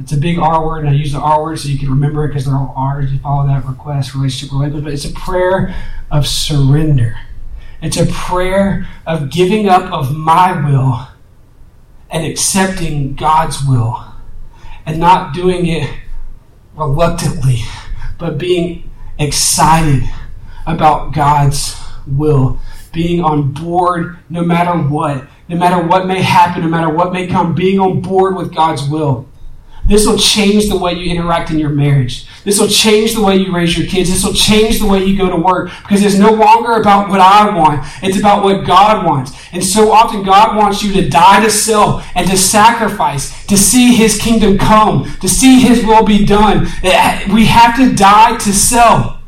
It's 0.03 0.11
a 0.11 0.17
big 0.17 0.37
R 0.37 0.65
word, 0.65 0.79
and 0.79 0.89
I 0.89 0.91
use 0.91 1.13
the 1.13 1.19
R 1.19 1.41
word 1.41 1.59
so 1.59 1.69
you 1.69 1.79
can 1.79 1.89
remember 1.89 2.25
it 2.25 2.27
because 2.27 2.45
they're 2.45 2.55
all 2.55 2.73
R's. 2.75 3.13
You 3.13 3.19
follow 3.19 3.47
that 3.47 3.63
request, 3.63 4.13
relationship, 4.13 4.51
relationship. 4.51 4.83
But 4.83 4.91
it's 4.91 5.05
a 5.05 5.13
prayer 5.13 5.73
of 6.11 6.27
surrender. 6.27 7.17
It's 7.81 7.95
a 7.95 8.05
prayer 8.07 8.85
of 9.07 9.29
giving 9.29 9.69
up 9.69 9.93
of 9.93 10.13
my 10.13 10.51
will 10.69 11.07
and 12.09 12.25
accepting 12.25 13.15
God's 13.15 13.63
will 13.65 14.03
and 14.85 14.99
not 14.99 15.33
doing 15.33 15.67
it 15.67 15.89
reluctantly, 16.75 17.61
but 18.19 18.37
being 18.37 18.91
excited 19.17 20.03
about 20.67 21.13
God's 21.13 21.81
will, 22.05 22.59
being 22.91 23.23
on 23.23 23.53
board 23.53 24.17
no 24.29 24.43
matter 24.43 24.77
what, 24.77 25.27
no 25.47 25.55
matter 25.55 25.81
what 25.81 26.07
may 26.07 26.21
happen, 26.21 26.61
no 26.61 26.67
matter 26.67 26.89
what 26.89 27.13
may 27.13 27.25
come, 27.25 27.55
being 27.55 27.79
on 27.79 28.01
board 28.01 28.35
with 28.35 28.53
God's 28.53 28.83
will. 28.89 29.29
This 29.85 30.07
will 30.07 30.17
change 30.17 30.69
the 30.69 30.77
way 30.77 30.93
you 30.93 31.11
interact 31.11 31.51
in 31.51 31.59
your 31.59 31.69
marriage. 31.69 32.25
This 32.43 32.59
will 32.59 32.67
change 32.67 33.13
the 33.13 33.21
way 33.21 33.37
you 33.37 33.53
raise 33.53 33.77
your 33.77 33.87
kids. 33.87 34.09
This 34.09 34.23
will 34.23 34.33
change 34.33 34.79
the 34.79 34.87
way 34.87 35.03
you 35.03 35.17
go 35.17 35.29
to 35.29 35.35
work 35.35 35.71
because 35.81 36.03
it's 36.03 36.17
no 36.17 36.31
longer 36.31 36.73
about 36.73 37.09
what 37.09 37.19
I 37.19 37.55
want. 37.55 37.85
It's 38.01 38.17
about 38.17 38.43
what 38.43 38.65
God 38.65 39.05
wants. 39.05 39.31
And 39.51 39.63
so 39.63 39.91
often 39.91 40.23
God 40.23 40.55
wants 40.55 40.83
you 40.83 40.93
to 40.93 41.09
die 41.09 41.43
to 41.43 41.49
self 41.49 42.05
and 42.15 42.29
to 42.29 42.37
sacrifice, 42.37 43.45
to 43.47 43.57
see 43.57 43.95
His 43.95 44.19
kingdom 44.19 44.57
come, 44.57 45.11
to 45.19 45.27
see 45.27 45.59
His 45.59 45.85
will 45.85 46.05
be 46.05 46.25
done. 46.25 46.67
We 47.33 47.45
have 47.45 47.75
to 47.77 47.93
die 47.93 48.37
to 48.37 48.53
self. 48.53 49.19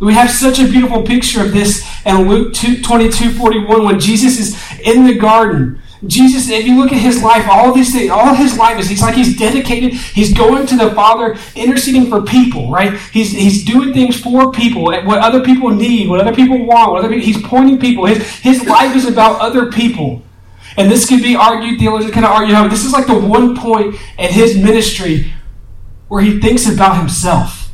We 0.00 0.14
have 0.14 0.30
such 0.30 0.60
a 0.60 0.68
beautiful 0.68 1.02
picture 1.02 1.44
of 1.44 1.52
this 1.52 1.84
in 2.06 2.28
Luke 2.28 2.54
2, 2.54 2.82
22 2.82 3.32
41 3.32 3.84
when 3.84 4.00
Jesus 4.00 4.38
is 4.38 4.80
in 4.80 5.04
the 5.04 5.14
garden. 5.14 5.82
Jesus, 6.06 6.48
if 6.48 6.64
you 6.64 6.78
look 6.78 6.92
at 6.92 6.98
his 6.98 7.22
life, 7.22 7.46
all 7.48 7.74
these 7.74 7.92
things, 7.92 8.10
all 8.10 8.32
his 8.34 8.56
life 8.56 8.78
is 8.78 8.88
he's 8.88 9.02
like 9.02 9.14
he's 9.14 9.36
dedicated. 9.36 9.94
He's 9.94 10.32
going 10.32 10.66
to 10.66 10.76
the 10.76 10.90
Father, 10.92 11.36
interceding 11.56 12.08
for 12.08 12.22
people, 12.22 12.70
right? 12.70 12.96
He's 13.12 13.32
he's 13.32 13.64
doing 13.64 13.92
things 13.92 14.20
for 14.20 14.52
people, 14.52 14.84
what 14.84 15.18
other 15.18 15.42
people 15.42 15.70
need, 15.70 16.08
what 16.08 16.20
other 16.20 16.34
people 16.34 16.64
want, 16.64 16.92
what 16.92 17.00
other 17.00 17.08
people, 17.08 17.24
he's 17.24 17.42
pointing 17.42 17.78
people. 17.80 18.06
His 18.06 18.24
his 18.40 18.64
life 18.64 18.94
is 18.94 19.06
about 19.06 19.40
other 19.40 19.72
people. 19.72 20.22
And 20.76 20.88
this 20.88 21.08
could 21.08 21.22
be 21.22 21.34
argued, 21.34 21.80
theologians 21.80 22.16
of 22.16 22.24
argue 22.24 22.54
how 22.54 22.68
this 22.68 22.84
is 22.84 22.92
like 22.92 23.08
the 23.08 23.18
one 23.18 23.56
point 23.56 23.96
in 24.16 24.32
his 24.32 24.56
ministry 24.56 25.32
where 26.06 26.22
he 26.22 26.40
thinks 26.40 26.68
about 26.68 26.96
himself. 26.96 27.72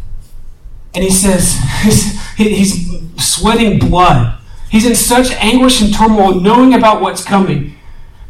And 0.94 1.04
he 1.04 1.10
says, 1.10 1.58
he's 2.37 2.88
sweating 3.16 3.78
blood. 3.78 4.38
He's 4.70 4.87
in 4.87 4.94
such 4.94 5.30
anguish 5.32 5.82
and 5.82 5.92
turmoil, 5.92 6.40
knowing 6.40 6.74
about 6.74 7.00
what's 7.00 7.22
coming. 7.22 7.76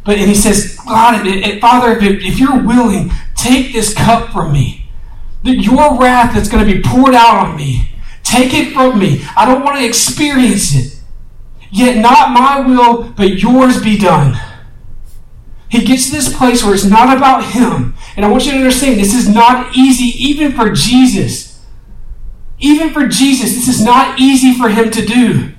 But 0.05 0.19
and 0.19 0.29
he 0.29 0.35
says, 0.35 0.77
God, 0.85 1.27
Father, 1.59 1.97
if, 1.97 2.23
if 2.23 2.39
you're 2.39 2.63
willing, 2.63 3.11
take 3.35 3.73
this 3.73 3.93
cup 3.93 4.31
from 4.31 4.53
me. 4.53 4.89
That 5.43 5.55
your 5.55 5.99
wrath 5.99 6.33
that's 6.33 6.47
going 6.47 6.65
to 6.65 6.73
be 6.73 6.81
poured 6.81 7.15
out 7.15 7.47
on 7.47 7.55
me. 7.57 7.89
Take 8.23 8.53
it 8.53 8.73
from 8.73 8.99
me. 8.99 9.25
I 9.35 9.45
don't 9.45 9.63
want 9.63 9.79
to 9.79 9.85
experience 9.85 10.75
it. 10.75 10.99
Yet 11.71 11.97
not 11.97 12.31
my 12.31 12.61
will, 12.61 13.03
but 13.03 13.39
yours 13.39 13.81
be 13.81 13.97
done. 13.97 14.39
He 15.69 15.83
gets 15.83 16.05
to 16.05 16.11
this 16.11 16.33
place 16.33 16.63
where 16.63 16.73
it's 16.73 16.85
not 16.85 17.15
about 17.15 17.51
him. 17.51 17.95
And 18.15 18.25
I 18.25 18.29
want 18.29 18.45
you 18.45 18.51
to 18.51 18.57
understand 18.57 18.99
this 18.99 19.13
is 19.13 19.27
not 19.27 19.75
easy, 19.75 20.05
even 20.23 20.51
for 20.51 20.69
Jesus. 20.69 21.65
Even 22.59 22.91
for 22.91 23.07
Jesus, 23.07 23.55
this 23.55 23.67
is 23.67 23.83
not 23.83 24.19
easy 24.19 24.53
for 24.53 24.69
him 24.69 24.89
to 24.91 25.05
do. 25.05 25.54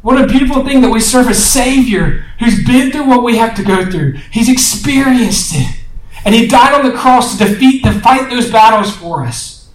What 0.00 0.20
a 0.20 0.26
beautiful 0.26 0.64
thing 0.64 0.80
that 0.82 0.90
we 0.90 1.00
serve 1.00 1.28
a 1.28 1.34
Savior 1.34 2.24
who's 2.38 2.64
been 2.64 2.92
through 2.92 3.08
what 3.08 3.24
we 3.24 3.36
have 3.36 3.56
to 3.56 3.64
go 3.64 3.90
through. 3.90 4.12
He's 4.30 4.48
experienced 4.48 5.52
it. 5.54 5.80
And 6.24 6.34
He 6.34 6.46
died 6.46 6.74
on 6.74 6.88
the 6.88 6.96
cross 6.96 7.36
to 7.36 7.44
defeat, 7.44 7.82
to 7.84 7.92
fight 8.00 8.30
those 8.30 8.50
battles 8.50 8.94
for 8.96 9.24
us. 9.24 9.70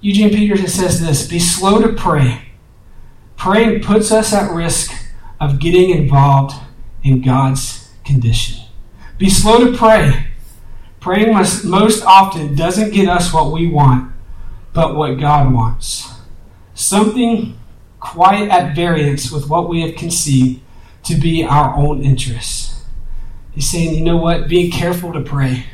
Eugene 0.00 0.30
Peterson 0.30 0.66
says 0.66 1.00
this 1.00 1.28
Be 1.28 1.38
slow 1.38 1.82
to 1.82 1.92
pray. 1.92 2.52
Praying 3.36 3.82
puts 3.82 4.10
us 4.10 4.32
at 4.32 4.50
risk 4.50 4.92
of 5.38 5.60
getting 5.60 5.90
involved 5.90 6.54
in 7.02 7.20
God's 7.20 7.90
condition. 8.04 8.62
Be 9.18 9.28
slow 9.28 9.70
to 9.70 9.76
pray. 9.76 10.26
Praying 11.00 11.32
most 11.32 12.04
often 12.04 12.54
doesn't 12.54 12.92
get 12.92 13.08
us 13.08 13.32
what 13.32 13.52
we 13.52 13.66
want 13.66 14.09
but 14.72 14.94
what 14.94 15.18
God 15.18 15.52
wants. 15.52 16.08
Something 16.74 17.58
quite 17.98 18.48
at 18.48 18.74
variance 18.74 19.30
with 19.30 19.48
what 19.48 19.68
we 19.68 19.82
have 19.82 19.94
conceived 19.94 20.60
to 21.04 21.14
be 21.14 21.44
our 21.44 21.74
own 21.74 22.02
interests. 22.02 22.84
He's 23.52 23.70
saying, 23.70 23.94
you 23.94 24.04
know 24.04 24.16
what? 24.16 24.48
Be 24.48 24.70
careful 24.70 25.12
to 25.12 25.20
pray. 25.20 25.66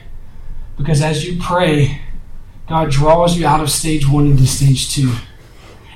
Because 0.77 1.03
as 1.03 1.27
you 1.27 1.41
pray, 1.41 2.01
God 2.69 2.91
draws 2.91 3.39
you 3.39 3.47
out 3.47 3.61
of 3.61 3.71
stage 3.71 4.09
one 4.09 4.27
into 4.27 4.47
stage 4.47 4.93
two. 4.93 5.15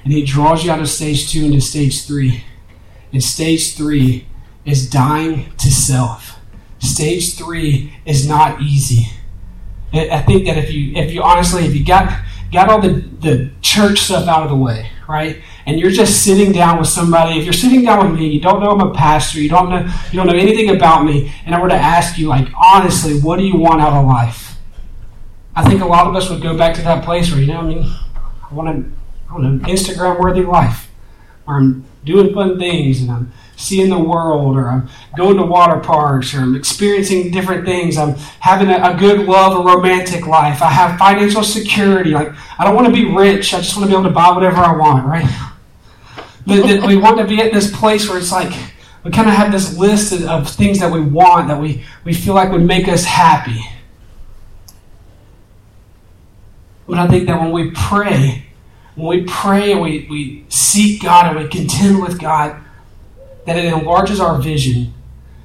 And 0.04 0.12
He 0.12 0.24
draws 0.24 0.64
you 0.64 0.70
out 0.70 0.80
of 0.80 0.88
stage 0.88 1.30
two 1.30 1.44
into 1.44 1.60
stage 1.60 2.06
three. 2.06 2.44
And 3.12 3.22
stage 3.22 3.74
three 3.74 4.28
is 4.64 4.88
dying 4.88 5.52
to 5.58 5.70
self. 5.70 6.38
Stage 6.78 7.36
three 7.36 7.94
is 8.06 8.26
not 8.26 8.62
easy. 8.62 9.08
I 9.92 10.22
think 10.22 10.46
that 10.46 10.56
if 10.56 10.72
you, 10.72 10.94
if 10.94 11.12
you 11.12 11.22
honestly, 11.22 11.64
if 11.64 11.74
you 11.74 11.84
got 11.84 12.24
got 12.50 12.68
all 12.68 12.80
the, 12.80 13.00
the 13.20 13.50
church 13.62 14.00
stuff 14.00 14.26
out 14.28 14.42
of 14.42 14.50
the 14.50 14.56
way, 14.56 14.90
right? 15.08 15.40
And 15.66 15.78
you're 15.78 15.90
just 15.90 16.24
sitting 16.24 16.52
down 16.52 16.78
with 16.78 16.88
somebody. 16.88 17.38
If 17.38 17.44
you're 17.44 17.52
sitting 17.52 17.84
down 17.84 18.10
with 18.10 18.18
me, 18.18 18.28
you 18.28 18.40
don't 18.40 18.60
know 18.60 18.70
I'm 18.70 18.80
a 18.80 18.92
pastor, 18.92 19.40
you 19.40 19.48
don't 19.48 19.70
know 19.70 19.88
you 20.10 20.16
don't 20.16 20.26
know 20.26 20.36
anything 20.36 20.74
about 20.74 21.04
me, 21.04 21.32
and 21.46 21.54
I 21.54 21.60
were 21.60 21.68
to 21.68 21.74
ask 21.74 22.18
you, 22.18 22.28
like, 22.28 22.48
honestly, 22.56 23.20
what 23.20 23.38
do 23.38 23.44
you 23.44 23.56
want 23.56 23.80
out 23.80 23.92
of 23.92 24.06
life? 24.06 24.56
I 25.54 25.68
think 25.68 25.82
a 25.82 25.86
lot 25.86 26.06
of 26.06 26.14
us 26.14 26.30
would 26.30 26.42
go 26.42 26.56
back 26.56 26.74
to 26.76 26.82
that 26.82 27.04
place 27.04 27.30
where, 27.30 27.40
you 27.40 27.46
know, 27.46 27.60
I 27.60 27.66
mean, 27.66 27.82
I 27.82 28.54
want 28.54 28.68
to, 28.68 28.92
I 29.28 29.34
want 29.34 29.46
an 29.46 29.60
Instagram 29.60 30.18
worthy 30.20 30.42
life, 30.42 30.88
where 31.44 31.56
I'm 31.56 31.84
doing 32.04 32.32
fun 32.32 32.58
things 32.58 33.02
and 33.02 33.10
I'm 33.10 33.32
seeing 33.60 33.90
the 33.90 33.98
world, 33.98 34.56
or 34.56 34.68
I'm 34.68 34.88
going 35.16 35.36
to 35.36 35.44
water 35.44 35.78
parks, 35.78 36.34
or 36.34 36.38
I'm 36.38 36.56
experiencing 36.56 37.30
different 37.30 37.64
things. 37.64 37.96
I'm 37.96 38.14
having 38.40 38.68
a, 38.68 38.76
a 38.82 38.96
good 38.98 39.26
love, 39.26 39.60
a 39.60 39.62
romantic 39.62 40.26
life. 40.26 40.62
I 40.62 40.70
have 40.70 40.98
financial 40.98 41.44
security. 41.44 42.10
Like 42.10 42.32
I 42.58 42.64
don't 42.64 42.74
want 42.74 42.86
to 42.86 42.92
be 42.92 43.04
rich. 43.04 43.54
I 43.54 43.58
just 43.58 43.76
want 43.76 43.84
to 43.84 43.94
be 43.94 43.98
able 43.98 44.08
to 44.08 44.14
buy 44.14 44.30
whatever 44.30 44.56
I 44.56 44.76
want, 44.76 45.06
right? 45.06 45.28
But 46.46 46.86
we 46.86 46.96
want 46.96 47.18
to 47.18 47.26
be 47.26 47.40
at 47.40 47.52
this 47.52 47.70
place 47.74 48.08
where 48.08 48.18
it's 48.18 48.32
like 48.32 48.52
we 49.04 49.10
kind 49.10 49.28
of 49.28 49.34
have 49.34 49.52
this 49.52 49.76
list 49.78 50.12
of, 50.12 50.24
of 50.24 50.50
things 50.50 50.78
that 50.80 50.92
we 50.92 51.00
want 51.00 51.48
that 51.48 51.60
we, 51.60 51.84
we 52.04 52.12
feel 52.12 52.34
like 52.34 52.50
would 52.50 52.64
make 52.64 52.88
us 52.88 53.04
happy. 53.04 53.60
But 56.86 56.98
I 56.98 57.08
think 57.08 57.26
that 57.28 57.40
when 57.40 57.52
we 57.52 57.70
pray, 57.70 58.46
when 58.96 59.06
we 59.06 59.24
pray 59.24 59.72
and 59.72 59.80
we, 59.80 60.06
we 60.10 60.44
seek 60.48 61.02
God 61.02 61.26
and 61.26 61.44
we 61.44 61.48
contend 61.48 62.02
with 62.02 62.18
God, 62.18 62.60
that 63.46 63.56
it 63.56 63.64
enlarges 63.64 64.20
our 64.20 64.40
vision, 64.40 64.92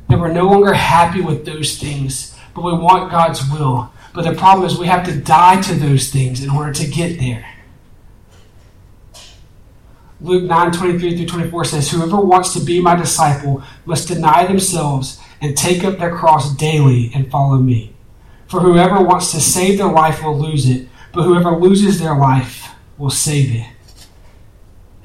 that 0.09 0.19
we're 0.19 0.31
no 0.31 0.47
longer 0.47 0.73
happy 0.73 1.21
with 1.21 1.45
those 1.45 1.77
things, 1.77 2.35
but 2.53 2.63
we 2.63 2.73
want 2.73 3.11
God's 3.11 3.41
will. 3.51 3.91
But 4.13 4.23
the 4.23 4.33
problem 4.33 4.65
is 4.65 4.77
we 4.77 4.87
have 4.87 5.05
to 5.07 5.19
die 5.19 5.61
to 5.61 5.75
those 5.75 6.09
things 6.09 6.43
in 6.43 6.49
order 6.49 6.71
to 6.73 6.87
get 6.87 7.19
there. 7.19 7.45
Luke 10.21 10.43
9 10.43 10.71
23 10.71 11.17
through 11.17 11.25
24 11.25 11.65
says, 11.65 11.91
Whoever 11.91 12.17
wants 12.21 12.53
to 12.53 12.61
be 12.61 12.81
my 12.81 12.95
disciple 12.95 13.61
must 13.85 14.07
deny 14.07 14.45
themselves 14.45 15.19
and 15.41 15.57
take 15.57 15.83
up 15.83 15.97
their 15.97 16.15
cross 16.15 16.55
daily 16.55 17.11
and 17.13 17.29
follow 17.29 17.57
me. 17.57 17.93
For 18.47 18.61
whoever 18.61 19.03
wants 19.03 19.31
to 19.31 19.41
save 19.41 19.77
their 19.77 19.91
life 19.91 20.23
will 20.23 20.39
lose 20.39 20.69
it, 20.69 20.87
but 21.11 21.23
whoever 21.23 21.57
loses 21.57 21.99
their 21.99 22.15
life 22.15 22.69
will 22.97 23.09
save 23.09 23.53
it. 23.53 23.67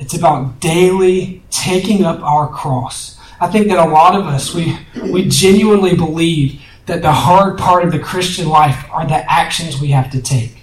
It's 0.00 0.14
about 0.14 0.58
daily 0.60 1.42
taking 1.50 2.04
up 2.04 2.20
our 2.22 2.48
cross. 2.48 3.20
I 3.40 3.48
think 3.48 3.68
that 3.68 3.78
a 3.78 3.88
lot 3.88 4.18
of 4.18 4.26
us, 4.26 4.54
we, 4.54 4.76
we 5.12 5.28
genuinely 5.28 5.94
believe 5.94 6.60
that 6.86 7.02
the 7.02 7.12
hard 7.12 7.58
part 7.58 7.84
of 7.84 7.92
the 7.92 7.98
Christian 7.98 8.48
life 8.48 8.84
are 8.90 9.06
the 9.06 9.30
actions 9.30 9.80
we 9.80 9.88
have 9.88 10.10
to 10.10 10.20
take. 10.20 10.56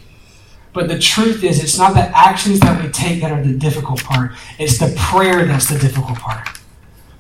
But 0.74 0.90
the 0.90 1.00
truth 1.00 1.44
is, 1.44 1.64
it's 1.64 1.78
not 1.78 1.94
the 1.94 2.18
actions 2.18 2.60
that 2.60 2.84
we 2.84 2.90
take 2.92 3.22
that 3.22 3.32
are 3.32 3.42
the 3.42 3.54
difficult 3.54 4.04
part, 4.04 4.32
it's 4.60 4.80
the 4.80 4.94
prayer 4.98 5.46
that's 5.46 5.70
the 5.70 5.80
difficult 5.80 6.20
part 6.20 6.50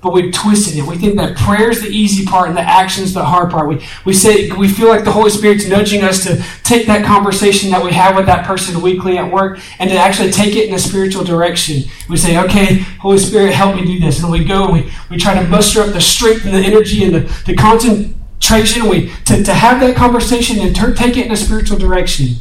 but 0.01 0.13
we've 0.13 0.33
twisted 0.33 0.77
it. 0.77 0.85
We 0.85 0.97
think 0.97 1.15
that 1.17 1.35
prayer 1.35 1.71
is 1.71 1.81
the 1.81 1.89
easy 1.89 2.25
part 2.25 2.47
and 2.47 2.57
the 2.57 2.61
action 2.61 3.03
is 3.03 3.13
the 3.13 3.25
hard 3.25 3.49
part. 3.49 3.67
We, 3.67 3.83
we 4.05 4.13
say 4.13 4.51
we 4.51 4.67
feel 4.67 4.89
like 4.89 5.03
the 5.03 5.11
Holy 5.11 5.31
Spirit's 5.31 5.67
nudging 5.67 6.03
us 6.03 6.23
to 6.23 6.43
take 6.63 6.85
that 6.87 7.03
conversation 7.03 7.71
that 7.71 7.83
we 7.83 7.91
have 7.93 8.15
with 8.15 8.27
that 8.27 8.45
person 8.45 8.81
weekly 8.81 9.17
at 9.17 9.31
work 9.31 9.59
and 9.79 9.89
to 9.89 9.95
actually 9.95 10.31
take 10.31 10.55
it 10.55 10.69
in 10.69 10.75
a 10.75 10.79
spiritual 10.79 11.23
direction. 11.23 11.89
We 12.09 12.17
say, 12.17 12.37
okay, 12.45 12.79
Holy 12.99 13.17
Spirit, 13.17 13.53
help 13.53 13.75
me 13.75 13.85
do 13.85 13.99
this. 13.99 14.21
And 14.21 14.31
we 14.31 14.43
go 14.43 14.65
and 14.65 14.73
we, 14.73 14.91
we 15.09 15.17
try 15.17 15.33
to 15.41 15.47
muster 15.49 15.81
up 15.81 15.93
the 15.93 16.01
strength 16.01 16.45
and 16.45 16.53
the 16.53 16.59
energy 16.59 17.03
and 17.03 17.15
the, 17.15 17.41
the 17.47 17.55
concentration 17.55 18.87
we, 18.87 19.11
to, 19.25 19.43
to 19.43 19.53
have 19.53 19.79
that 19.79 19.95
conversation 19.95 20.59
and 20.59 20.75
take 20.75 21.17
it 21.17 21.25
in 21.25 21.31
a 21.31 21.37
spiritual 21.37 21.77
direction. 21.77 22.35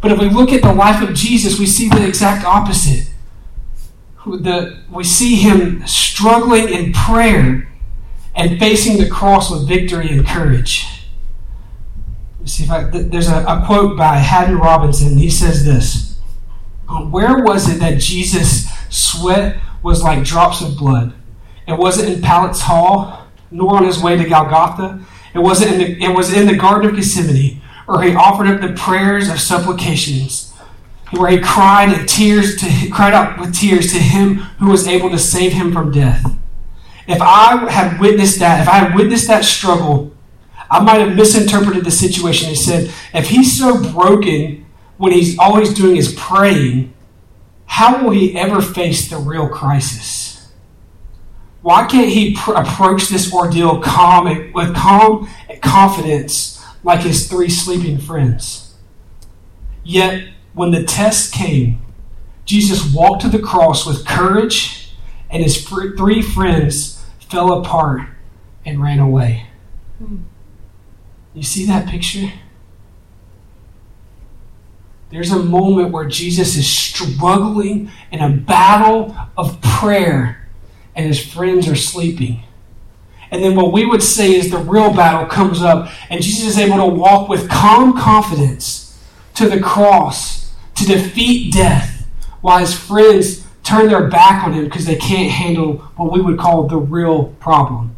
But 0.00 0.12
if 0.12 0.20
we 0.20 0.30
look 0.30 0.52
at 0.52 0.62
the 0.62 0.72
life 0.72 1.02
of 1.02 1.14
Jesus, 1.14 1.58
we 1.58 1.66
see 1.66 1.88
the 1.88 2.06
exact 2.06 2.44
opposite 2.44 3.09
the, 4.38 4.80
we 4.90 5.04
see 5.04 5.36
him 5.36 5.86
struggling 5.86 6.68
in 6.68 6.92
prayer 6.92 7.68
and 8.34 8.58
facing 8.58 8.98
the 8.98 9.08
cross 9.08 9.50
with 9.50 9.68
victory 9.68 10.08
and 10.08 10.26
courage. 10.26 10.86
see 12.44 12.64
if 12.64 12.70
I, 12.70 12.84
there's 12.84 13.28
a, 13.28 13.44
a 13.44 13.62
quote 13.66 13.96
by 13.96 14.16
Haddon 14.16 14.58
Robinson. 14.58 15.16
He 15.16 15.30
says 15.30 15.64
this 15.64 16.18
Where 16.88 17.42
was 17.42 17.68
it 17.68 17.80
that 17.80 18.00
Jesus' 18.00 18.68
sweat 18.88 19.60
was 19.82 20.02
like 20.02 20.24
drops 20.24 20.60
of 20.62 20.76
blood? 20.76 21.14
It 21.66 21.78
wasn't 21.78 22.10
in 22.10 22.22
Pilate's 22.22 22.62
hall, 22.62 23.26
nor 23.50 23.76
on 23.76 23.84
his 23.84 24.02
way 24.02 24.16
to 24.16 24.28
Golgotha. 24.28 25.04
It 25.34 25.38
wasn't 25.38 25.72
in 25.72 25.78
the, 25.78 26.04
it 26.04 26.16
was 26.16 26.32
in 26.32 26.46
the 26.46 26.56
Garden 26.56 26.90
of 26.90 26.96
Gethsemane 26.96 27.60
where 27.90 28.02
he 28.02 28.14
offered 28.14 28.46
up 28.46 28.60
the 28.60 28.72
prayers 28.74 29.28
of 29.28 29.40
supplications, 29.40 30.49
where 31.12 31.30
he 31.30 31.38
cried 31.38 32.06
tears 32.06 32.56
to 32.60 32.90
cried 32.90 33.14
out 33.14 33.38
with 33.38 33.54
tears 33.54 33.92
to 33.92 33.98
him 33.98 34.34
who 34.58 34.68
was 34.68 34.86
able 34.86 35.10
to 35.10 35.18
save 35.18 35.52
him 35.52 35.72
from 35.72 35.90
death. 35.90 36.24
If 37.08 37.20
I 37.20 37.70
had 37.70 38.00
witnessed 38.00 38.38
that, 38.38 38.62
if 38.62 38.68
I 38.68 38.76
had 38.76 38.94
witnessed 38.94 39.26
that 39.26 39.44
struggle, 39.44 40.12
I 40.70 40.80
might 40.80 41.00
have 41.00 41.16
misinterpreted 41.16 41.84
the 41.84 41.90
situation 41.90 42.48
and 42.48 42.56
said, 42.56 42.92
if 43.12 43.28
he's 43.28 43.58
so 43.58 43.82
broken 43.92 44.64
when 44.98 45.12
he's 45.12 45.36
always 45.36 45.74
doing 45.74 45.96
is 45.96 46.14
praying, 46.16 46.94
how 47.66 48.04
will 48.04 48.10
he 48.10 48.36
ever 48.38 48.62
face 48.62 49.10
the 49.10 49.16
real 49.16 49.48
crisis? 49.48 50.52
Why 51.62 51.86
can't 51.86 52.08
he 52.08 52.34
pr- 52.34 52.54
approach 52.54 53.08
this 53.08 53.32
ordeal 53.32 53.80
calm 53.80 54.26
and, 54.26 54.54
with 54.54 54.74
calm 54.74 55.28
and 55.48 55.60
confidence 55.60 56.64
like 56.84 57.00
his 57.00 57.28
three 57.28 57.50
sleeping 57.50 57.98
friends? 57.98 58.74
Yet, 59.82 60.28
when 60.52 60.70
the 60.70 60.84
test 60.84 61.32
came, 61.32 61.80
Jesus 62.44 62.92
walked 62.92 63.22
to 63.22 63.28
the 63.28 63.38
cross 63.38 63.86
with 63.86 64.06
courage, 64.06 64.92
and 65.30 65.42
his 65.42 65.66
three 65.66 66.22
friends 66.22 67.04
fell 67.20 67.52
apart 67.52 68.02
and 68.64 68.82
ran 68.82 68.98
away. 68.98 69.46
Hmm. 69.98 70.22
You 71.34 71.42
see 71.42 71.64
that 71.66 71.88
picture? 71.88 72.32
There's 75.10 75.30
a 75.30 75.38
moment 75.38 75.92
where 75.92 76.06
Jesus 76.06 76.56
is 76.56 76.68
struggling 76.68 77.90
in 78.10 78.20
a 78.20 78.30
battle 78.30 79.16
of 79.36 79.60
prayer 79.60 80.48
and 80.94 81.06
his 81.06 81.24
friends 81.24 81.68
are 81.68 81.76
sleeping. 81.76 82.42
And 83.30 83.42
then 83.42 83.54
what 83.54 83.72
we 83.72 83.86
would 83.86 84.02
say 84.02 84.34
is 84.34 84.50
the 84.50 84.58
real 84.58 84.92
battle 84.92 85.26
comes 85.26 85.62
up, 85.62 85.88
and 86.10 86.20
Jesus 86.20 86.48
is 86.48 86.58
able 86.58 86.78
to 86.78 86.86
walk 86.86 87.28
with 87.28 87.48
calm 87.48 87.96
confidence 87.96 88.98
to 89.34 89.48
the 89.48 89.60
cross 89.60 90.39
to 90.80 90.86
defeat 90.86 91.52
death 91.52 92.08
while 92.40 92.58
his 92.58 92.74
friends 92.74 93.46
turn 93.62 93.88
their 93.88 94.08
back 94.08 94.44
on 94.44 94.52
him 94.52 94.64
because 94.64 94.86
they 94.86 94.96
can't 94.96 95.30
handle 95.30 95.74
what 95.96 96.12
we 96.12 96.20
would 96.20 96.38
call 96.38 96.66
the 96.66 96.76
real 96.76 97.26
problem. 97.40 97.94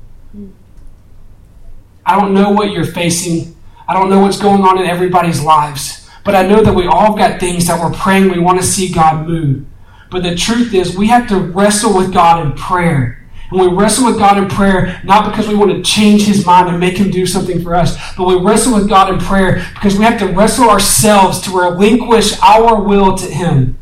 I 2.04 2.20
don't 2.20 2.34
know 2.34 2.50
what 2.50 2.72
you're 2.72 2.84
facing. 2.84 3.56
I 3.88 3.94
don't 3.94 4.10
know 4.10 4.20
what's 4.20 4.40
going 4.40 4.62
on 4.62 4.78
in 4.78 4.86
everybody's 4.86 5.42
lives. 5.42 6.08
But 6.24 6.34
I 6.34 6.42
know 6.42 6.62
that 6.62 6.74
we 6.74 6.86
all 6.86 7.16
got 7.16 7.40
things 7.40 7.66
that 7.66 7.80
we're 7.80 7.96
praying 7.96 8.30
we 8.30 8.38
want 8.38 8.60
to 8.60 8.66
see 8.66 8.92
God 8.92 9.26
move. 9.26 9.64
But 10.10 10.22
the 10.22 10.36
truth 10.36 10.74
is, 10.74 10.96
we 10.96 11.08
have 11.08 11.28
to 11.28 11.38
wrestle 11.38 11.96
with 11.96 12.12
God 12.12 12.44
in 12.44 12.52
prayer. 12.52 13.21
We 13.52 13.68
wrestle 13.68 14.06
with 14.06 14.18
God 14.18 14.38
in 14.38 14.48
prayer 14.48 15.00
not 15.04 15.30
because 15.30 15.48
we 15.48 15.54
want 15.54 15.70
to 15.72 15.82
change 15.82 16.22
His 16.22 16.46
mind 16.46 16.68
and 16.68 16.80
make 16.80 16.96
Him 16.96 17.10
do 17.10 17.26
something 17.26 17.62
for 17.62 17.74
us, 17.74 17.96
but 18.16 18.26
we 18.26 18.36
wrestle 18.36 18.74
with 18.74 18.88
God 18.88 19.12
in 19.12 19.18
prayer 19.18 19.66
because 19.74 19.96
we 19.96 20.04
have 20.04 20.18
to 20.20 20.26
wrestle 20.26 20.70
ourselves 20.70 21.40
to 21.42 21.50
relinquish 21.50 22.40
our 22.40 22.82
will 22.82 23.16
to 23.16 23.26
Him. 23.26 23.78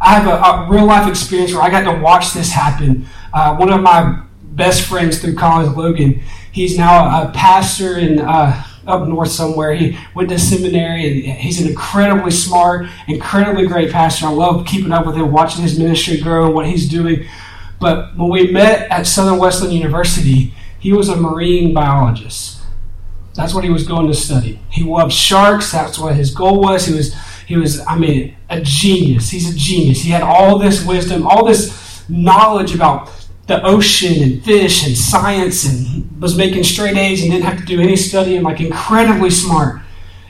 I 0.00 0.14
have 0.14 0.26
a, 0.26 0.30
a 0.32 0.70
real 0.70 0.86
life 0.86 1.08
experience 1.08 1.52
where 1.52 1.62
I 1.62 1.70
got 1.70 1.90
to 1.92 2.00
watch 2.00 2.32
this 2.32 2.50
happen. 2.50 3.06
Uh, 3.32 3.56
one 3.56 3.70
of 3.70 3.82
my 3.82 4.22
best 4.42 4.86
friends 4.86 5.20
through 5.20 5.36
college, 5.36 5.76
Logan, 5.76 6.22
he's 6.50 6.76
now 6.76 7.22
a 7.22 7.32
pastor 7.32 7.98
in 7.98 8.18
uh, 8.18 8.64
up 8.86 9.06
north 9.06 9.30
somewhere. 9.30 9.74
He 9.74 9.98
went 10.14 10.28
to 10.30 10.38
seminary, 10.38 11.28
and 11.28 11.38
he's 11.38 11.60
an 11.60 11.68
incredibly 11.68 12.30
smart, 12.30 12.88
incredibly 13.08 13.66
great 13.66 13.90
pastor. 13.92 14.26
I 14.26 14.30
love 14.30 14.66
keeping 14.66 14.92
up 14.92 15.06
with 15.06 15.16
him, 15.16 15.30
watching 15.30 15.62
his 15.62 15.78
ministry 15.78 16.18
grow 16.18 16.46
and 16.46 16.54
what 16.54 16.66
he's 16.66 16.88
doing. 16.88 17.26
But 17.80 18.16
when 18.16 18.28
we 18.28 18.50
met 18.50 18.90
at 18.90 19.06
Southern 19.06 19.38
Wesleyan 19.38 19.74
University, 19.74 20.54
he 20.78 20.92
was 20.92 21.08
a 21.08 21.16
marine 21.16 21.72
biologist. 21.72 22.58
That's 23.34 23.54
what 23.54 23.64
he 23.64 23.70
was 23.70 23.86
going 23.86 24.06
to 24.08 24.14
study. 24.14 24.60
He 24.70 24.84
loved 24.84 25.12
sharks. 25.12 25.72
That's 25.72 25.98
what 25.98 26.14
his 26.14 26.34
goal 26.34 26.60
was. 26.60 26.86
He 26.86 26.94
was, 26.94 27.14
he 27.46 27.56
was, 27.56 27.80
I 27.86 27.96
mean, 27.96 28.36
a 28.50 28.60
genius. 28.60 29.30
He's 29.30 29.52
a 29.52 29.56
genius. 29.56 30.02
He 30.02 30.10
had 30.10 30.22
all 30.22 30.58
this 30.58 30.84
wisdom, 30.84 31.26
all 31.26 31.44
this 31.44 32.04
knowledge 32.08 32.74
about 32.74 33.10
the 33.46 33.62
ocean 33.64 34.22
and 34.22 34.44
fish 34.44 34.86
and 34.86 34.96
science 34.96 35.64
and 35.64 36.20
was 36.20 36.36
making 36.36 36.64
straight 36.64 36.96
A's 36.96 37.22
and 37.22 37.30
didn't 37.30 37.44
have 37.44 37.58
to 37.58 37.64
do 37.64 37.80
any 37.80 37.96
studying, 37.96 38.42
like 38.42 38.60
incredibly 38.60 39.30
smart. 39.30 39.80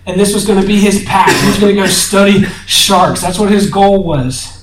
And 0.06 0.18
this 0.18 0.32
was 0.32 0.46
going 0.46 0.60
to 0.60 0.66
be 0.66 0.78
his 0.78 1.04
path. 1.04 1.38
He 1.42 1.48
was 1.48 1.58
going 1.58 1.74
to 1.74 1.82
go 1.82 1.86
study 1.86 2.44
sharks. 2.66 3.20
That's 3.20 3.38
what 3.38 3.50
his 3.50 3.70
goal 3.70 4.04
was. 4.04 4.59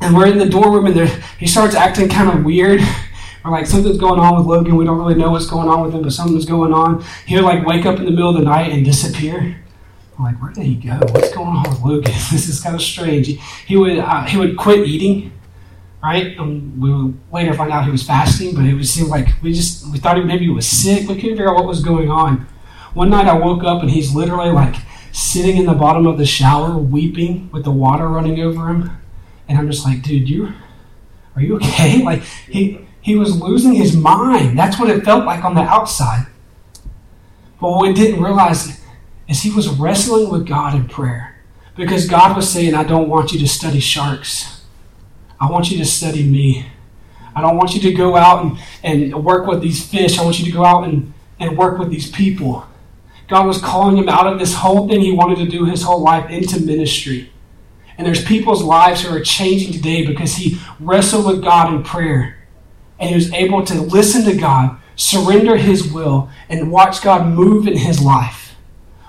And 0.00 0.14
we're 0.14 0.26
in 0.26 0.38
the 0.38 0.48
dorm 0.48 0.74
room, 0.74 0.86
and 0.86 1.08
he 1.38 1.46
starts 1.46 1.74
acting 1.74 2.08
kind 2.08 2.30
of 2.30 2.44
weird. 2.44 2.80
Or 3.44 3.52
like 3.52 3.66
something's 3.66 3.96
going 3.96 4.18
on 4.18 4.36
with 4.36 4.46
Logan. 4.46 4.74
We 4.74 4.84
don't 4.84 4.98
really 4.98 5.14
know 5.14 5.30
what's 5.30 5.46
going 5.46 5.68
on 5.68 5.84
with 5.84 5.94
him, 5.94 6.02
but 6.02 6.12
something's 6.12 6.44
going 6.44 6.72
on. 6.72 7.04
He'll 7.26 7.44
like 7.44 7.64
wake 7.64 7.86
up 7.86 7.96
in 8.00 8.04
the 8.04 8.10
middle 8.10 8.30
of 8.30 8.34
the 8.34 8.42
night 8.42 8.72
and 8.72 8.84
disappear. 8.84 9.56
I'm 10.18 10.24
like, 10.24 10.42
where 10.42 10.52
did 10.52 10.64
he 10.64 10.74
go? 10.74 10.98
What's 11.12 11.32
going 11.32 11.48
on 11.48 11.62
with 11.70 11.80
Logan? 11.80 12.12
This 12.32 12.48
is 12.48 12.60
kind 12.60 12.74
of 12.74 12.82
strange. 12.82 13.28
He, 13.66 13.76
would 13.76 13.98
uh, 13.98 14.24
he 14.24 14.36
would 14.36 14.56
quit 14.56 14.88
eating, 14.88 15.30
right? 16.02 16.36
And 16.38 16.80
we 16.80 16.92
would 16.92 17.18
later 17.32 17.54
find 17.54 17.70
out 17.70 17.84
he 17.84 17.90
was 17.92 18.02
fasting, 18.02 18.52
but 18.52 18.64
it 18.64 18.74
would 18.74 18.86
seem 18.86 19.06
like 19.06 19.28
we 19.42 19.52
just 19.52 19.86
we 19.92 19.98
thought 19.98 20.16
he, 20.16 20.24
maybe 20.24 20.46
he 20.46 20.50
was 20.50 20.66
sick. 20.66 21.08
We 21.08 21.14
couldn't 21.14 21.36
figure 21.36 21.48
out 21.48 21.54
what 21.54 21.66
was 21.66 21.84
going 21.84 22.10
on. 22.10 22.48
One 22.94 23.10
night 23.10 23.28
I 23.28 23.34
woke 23.34 23.62
up 23.62 23.82
and 23.82 23.90
he's 23.90 24.12
literally 24.12 24.50
like 24.50 24.74
sitting 25.12 25.56
in 25.56 25.66
the 25.66 25.74
bottom 25.74 26.06
of 26.06 26.18
the 26.18 26.26
shower, 26.26 26.76
weeping 26.76 27.48
with 27.52 27.64
the 27.64 27.70
water 27.70 28.08
running 28.08 28.40
over 28.40 28.68
him. 28.68 28.90
And 29.48 29.58
I'm 29.58 29.70
just 29.70 29.84
like, 29.84 30.02
dude, 30.02 30.28
you 30.28 30.52
are 31.34 31.42
you 31.42 31.56
okay? 31.56 32.02
Like 32.04 32.22
he 32.22 32.86
he 33.00 33.14
was 33.14 33.40
losing 33.40 33.74
his 33.74 33.96
mind. 33.96 34.58
That's 34.58 34.80
what 34.80 34.90
it 34.90 35.04
felt 35.04 35.24
like 35.24 35.44
on 35.44 35.54
the 35.54 35.60
outside. 35.60 36.26
But 37.60 37.70
what 37.70 37.82
we 37.82 37.92
didn't 37.92 38.22
realize 38.22 38.80
is 39.28 39.42
he 39.42 39.50
was 39.50 39.68
wrestling 39.68 40.30
with 40.30 40.46
God 40.46 40.74
in 40.74 40.88
prayer. 40.88 41.36
Because 41.76 42.08
God 42.08 42.34
was 42.34 42.50
saying, 42.50 42.74
I 42.74 42.84
don't 42.84 43.08
want 43.08 43.32
you 43.32 43.38
to 43.40 43.46
study 43.46 43.80
sharks. 43.80 44.62
I 45.40 45.50
want 45.50 45.70
you 45.70 45.78
to 45.78 45.84
study 45.84 46.24
me. 46.24 46.66
I 47.34 47.42
don't 47.42 47.56
want 47.56 47.74
you 47.74 47.80
to 47.82 47.92
go 47.92 48.16
out 48.16 48.44
and, 48.44 48.58
and 48.82 49.24
work 49.24 49.46
with 49.46 49.60
these 49.60 49.86
fish. 49.86 50.18
I 50.18 50.24
want 50.24 50.38
you 50.38 50.46
to 50.46 50.50
go 50.50 50.64
out 50.64 50.84
and, 50.84 51.12
and 51.38 51.58
work 51.58 51.78
with 51.78 51.90
these 51.90 52.10
people. 52.10 52.66
God 53.28 53.46
was 53.46 53.60
calling 53.60 53.96
him 53.96 54.08
out 54.08 54.26
of 54.26 54.38
this 54.38 54.54
whole 54.54 54.88
thing 54.88 55.00
he 55.00 55.12
wanted 55.12 55.36
to 55.38 55.46
do 55.46 55.66
his 55.66 55.82
whole 55.82 56.00
life 56.00 56.30
into 56.30 56.60
ministry. 56.60 57.30
And 57.98 58.06
there's 58.06 58.24
people's 58.24 58.62
lives 58.62 59.02
who 59.02 59.14
are 59.14 59.20
changing 59.20 59.72
today 59.72 60.06
because 60.06 60.36
he 60.36 60.58
wrestled 60.78 61.26
with 61.26 61.42
God 61.42 61.72
in 61.72 61.82
prayer. 61.82 62.46
And 62.98 63.08
he 63.10 63.14
was 63.14 63.32
able 63.32 63.64
to 63.66 63.80
listen 63.80 64.24
to 64.24 64.36
God, 64.36 64.78
surrender 64.96 65.56
his 65.56 65.90
will, 65.90 66.28
and 66.48 66.70
watch 66.70 67.02
God 67.02 67.26
move 67.26 67.66
in 67.66 67.76
his 67.76 68.00
life. 68.00 68.54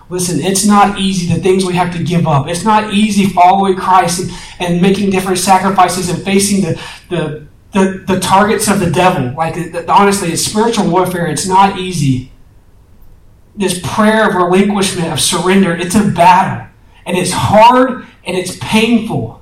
Listen, 0.10 0.39
it's 0.39 0.65
not 0.65 1.00
easy 1.00 1.34
the 1.34 1.41
things 1.41 1.65
we 1.65 1.73
have 1.73 1.93
to 1.93 2.04
give 2.04 2.28
up. 2.28 2.47
It's 2.47 2.63
not 2.63 2.93
easy 2.93 3.28
following 3.28 3.76
Christ 3.76 4.21
and, 4.21 4.32
and 4.60 4.82
making 4.82 5.10
different 5.10 5.38
sacrifices 5.38 6.10
and 6.10 6.23
facing 6.23 6.62
the, 6.62 6.82
the, 7.10 7.47
the, 7.73 8.04
the 8.08 8.19
targets 8.21 8.69
of 8.69 8.80
the 8.80 8.89
devil. 8.89 9.34
Like, 9.36 9.56
honestly, 9.89 10.32
it's 10.32 10.43
spiritual 10.43 10.89
warfare. 10.89 11.28
It's 11.28 11.47
not 11.47 11.78
easy. 11.78 12.32
This 13.54 13.82
prayer 13.84 14.30
of 14.30 14.36
relinquishment, 14.36 15.12
of 15.12 15.19
surrender, 15.19 15.76
it's 15.76 15.95
a 15.95 16.08
battle. 16.08 16.67
And 17.06 17.17
it's 17.17 17.32
hard 17.32 18.07
and 18.28 18.38
it's 18.38 18.58
painful. 18.58 19.42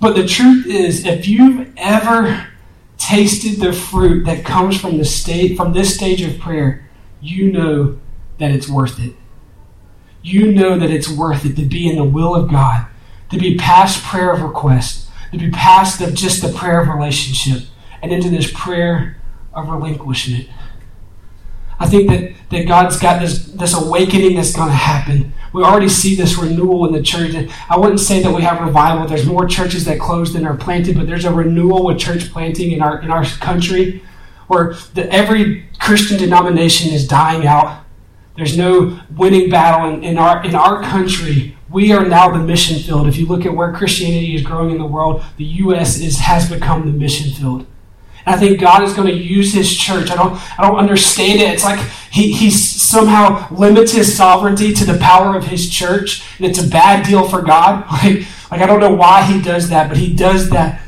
But 0.00 0.14
the 0.14 0.26
truth 0.26 0.66
is, 0.66 1.06
if 1.06 1.26
you've 1.26 1.72
ever 1.78 2.48
tasted 2.98 3.60
the 3.60 3.72
fruit 3.72 4.24
that 4.26 4.44
comes 4.44 4.78
from 4.78 4.98
the 4.98 5.04
state 5.04 5.56
from 5.56 5.72
this 5.72 5.94
stage 5.94 6.20
of 6.20 6.38
prayer, 6.38 6.88
you 7.20 7.50
know 7.50 7.98
that 8.38 8.50
it's 8.50 8.68
worth 8.68 9.00
it. 9.00 9.14
You 10.22 10.52
know 10.52 10.78
that 10.78 10.90
it's 10.90 11.08
worth 11.08 11.44
it 11.46 11.56
to 11.56 11.64
be 11.64 11.88
in 11.88 11.96
the 11.96 12.04
will 12.04 12.34
of 12.34 12.50
God, 12.50 12.86
to 13.30 13.38
be 13.38 13.56
past 13.56 14.04
prayer 14.04 14.32
of 14.32 14.42
request, 14.42 15.08
to 15.32 15.38
be 15.38 15.50
past 15.50 15.98
the, 15.98 16.10
just 16.10 16.42
the 16.42 16.52
prayer 16.52 16.80
of 16.80 16.88
relationship, 16.88 17.68
and 18.02 18.12
into 18.12 18.28
this 18.28 18.50
prayer 18.52 19.16
of 19.54 19.68
relinquishment. 19.68 20.48
I 21.78 21.86
think 21.86 22.08
that, 22.08 22.32
that 22.50 22.68
God's 22.68 22.98
got 22.98 23.20
this, 23.20 23.46
this 23.46 23.74
awakening 23.74 24.36
that's 24.36 24.54
going 24.54 24.68
to 24.68 24.74
happen. 24.74 25.34
We 25.52 25.62
already 25.62 25.88
see 25.88 26.14
this 26.14 26.36
renewal 26.36 26.86
in 26.86 26.92
the 26.92 27.02
church. 27.02 27.34
I 27.70 27.78
wouldn't 27.78 28.00
say 28.00 28.22
that 28.22 28.34
we 28.34 28.42
have 28.42 28.60
revival. 28.60 29.06
There's 29.06 29.26
more 29.26 29.46
churches 29.46 29.84
that 29.86 29.98
closed 29.98 30.34
than 30.34 30.46
are 30.46 30.56
planted, 30.56 30.96
but 30.96 31.06
there's 31.06 31.24
a 31.24 31.32
renewal 31.32 31.84
with 31.84 31.98
church 31.98 32.30
planting 32.30 32.72
in 32.72 32.82
our 32.82 33.00
in 33.00 33.10
our 33.10 33.24
country, 33.24 34.02
where 34.48 34.74
the, 34.94 35.10
every 35.10 35.66
Christian 35.78 36.18
denomination 36.18 36.92
is 36.92 37.06
dying 37.06 37.46
out. 37.46 37.84
There's 38.36 38.56
no 38.56 39.00
winning 39.16 39.48
battle 39.48 39.94
in, 39.94 40.04
in 40.04 40.18
our 40.18 40.44
in 40.44 40.54
our 40.54 40.82
country. 40.82 41.56
We 41.70 41.92
are 41.92 42.04
now 42.04 42.30
the 42.30 42.38
mission 42.38 42.78
field. 42.78 43.08
If 43.08 43.16
you 43.16 43.26
look 43.26 43.46
at 43.46 43.54
where 43.54 43.72
Christianity 43.72 44.34
is 44.34 44.42
growing 44.42 44.70
in 44.70 44.78
the 44.78 44.86
world, 44.86 45.24
the 45.36 45.44
U.S. 45.44 45.98
is 45.98 46.18
has 46.18 46.50
become 46.50 46.84
the 46.84 46.92
mission 46.92 47.32
field. 47.32 47.66
I 48.26 48.36
think 48.36 48.60
God 48.60 48.82
is 48.82 48.92
going 48.92 49.06
to 49.06 49.14
use 49.14 49.52
His 49.52 49.74
church. 49.74 50.10
I 50.10 50.16
don't, 50.16 50.34
I 50.58 50.66
don't 50.66 50.78
understand 50.78 51.40
it. 51.40 51.48
It's 51.48 51.64
like 51.64 51.78
he, 52.10 52.32
He 52.32 52.50
somehow 52.50 53.48
limits 53.54 53.92
His 53.92 54.16
sovereignty 54.16 54.74
to 54.74 54.84
the 54.84 54.98
power 54.98 55.36
of 55.36 55.44
His 55.44 55.70
church, 55.70 56.24
and 56.38 56.46
it's 56.46 56.62
a 56.62 56.66
bad 56.66 57.06
deal 57.06 57.28
for 57.28 57.42
God. 57.42 57.86
Like, 57.96 58.26
like 58.50 58.60
I 58.60 58.66
don't 58.66 58.80
know 58.80 58.94
why 58.94 59.22
He 59.22 59.40
does 59.40 59.70
that, 59.70 59.88
but 59.88 59.96
He 59.96 60.14
does 60.14 60.50
that. 60.50 60.82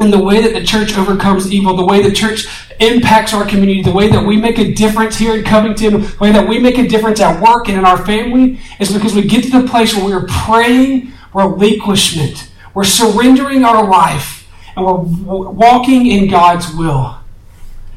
And 0.00 0.12
the 0.12 0.22
way 0.22 0.40
that 0.42 0.52
the 0.52 0.64
church 0.64 0.96
overcomes 0.96 1.52
evil, 1.52 1.76
the 1.76 1.84
way 1.84 2.02
the 2.02 2.12
church 2.12 2.46
impacts 2.78 3.34
our 3.34 3.44
community, 3.44 3.82
the 3.82 3.92
way 3.92 4.08
that 4.08 4.24
we 4.24 4.36
make 4.36 4.58
a 4.58 4.72
difference 4.72 5.16
here 5.16 5.34
in 5.34 5.44
Covington, 5.44 6.02
the 6.02 6.16
way 6.20 6.30
that 6.30 6.48
we 6.48 6.60
make 6.60 6.78
a 6.78 6.86
difference 6.86 7.20
at 7.20 7.42
work 7.42 7.68
and 7.68 7.78
in 7.78 7.84
our 7.84 8.04
family, 8.04 8.60
is 8.78 8.92
because 8.92 9.14
we 9.14 9.22
get 9.22 9.44
to 9.44 9.60
the 9.60 9.66
place 9.66 9.94
where 9.94 10.04
we're 10.04 10.26
praying 10.26 11.12
relinquishment. 11.34 12.50
We're 12.74 12.84
surrendering 12.84 13.64
our 13.64 13.88
life 13.88 14.37
and 14.78 15.26
we're 15.26 15.50
walking 15.50 16.06
in 16.06 16.30
God's 16.30 16.72
will. 16.74 17.18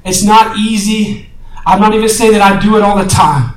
It's 0.04 0.24
not 0.24 0.58
easy. 0.58 1.30
I'm 1.66 1.80
not 1.80 1.94
even 1.94 2.10
saying 2.10 2.34
that 2.34 2.42
I 2.42 2.60
do 2.60 2.76
it 2.78 2.82
all 2.82 2.98
the 2.98 3.10
time, 3.10 3.54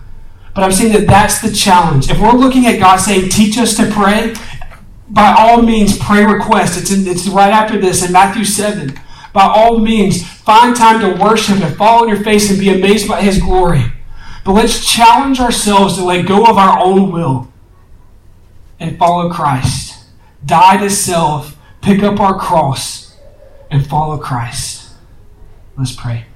but 0.55 0.63
I'm 0.63 0.73
saying 0.73 0.93
that 0.93 1.07
that's 1.07 1.41
the 1.41 1.53
challenge. 1.53 2.11
If 2.11 2.21
we're 2.21 2.33
looking 2.33 2.67
at 2.67 2.79
God 2.79 2.99
saying, 2.99 3.31
teach 3.31 3.57
us 3.59 3.77
to 3.77 3.91
pray, 3.91 4.35
by 5.09 5.35
all 5.39 5.63
means, 5.63 5.99
pray 5.99 6.25
request. 6.25 6.81
It's, 6.81 6.91
in, 6.91 7.07
it's 7.07 7.29
right 7.29 7.53
after 7.53 7.79
this 7.79 8.05
in 8.05 8.13
Matthew 8.13 8.45
7. 8.45 8.99
By 9.33 9.45
all 9.45 9.79
means, 9.79 10.27
find 10.27 10.77
time 10.77 11.01
to 11.01 11.21
worship 11.23 11.61
and 11.61 11.77
fall 11.77 12.03
on 12.03 12.09
your 12.09 12.23
face 12.23 12.51
and 12.51 12.59
be 12.59 12.71
amazed 12.71 13.09
by 13.09 13.23
His 13.23 13.39
glory. 13.39 13.85
But 14.45 14.53
let's 14.53 14.85
challenge 14.85 15.41
ourselves 15.41 15.97
to 15.97 16.05
let 16.05 16.27
go 16.27 16.45
of 16.45 16.57
our 16.57 16.79
own 16.79 17.11
will 17.11 17.53
and 18.79 18.99
follow 18.99 19.33
Christ. 19.33 20.05
Die 20.45 20.77
to 20.77 20.91
self, 20.91 21.57
pick 21.81 22.03
up 22.03 22.21
our 22.21 22.39
cross, 22.39 23.04
and 23.75 23.85
follow 23.85 24.17
Christ. 24.17 24.93
Let's 25.77 25.91
pray. 25.91 26.27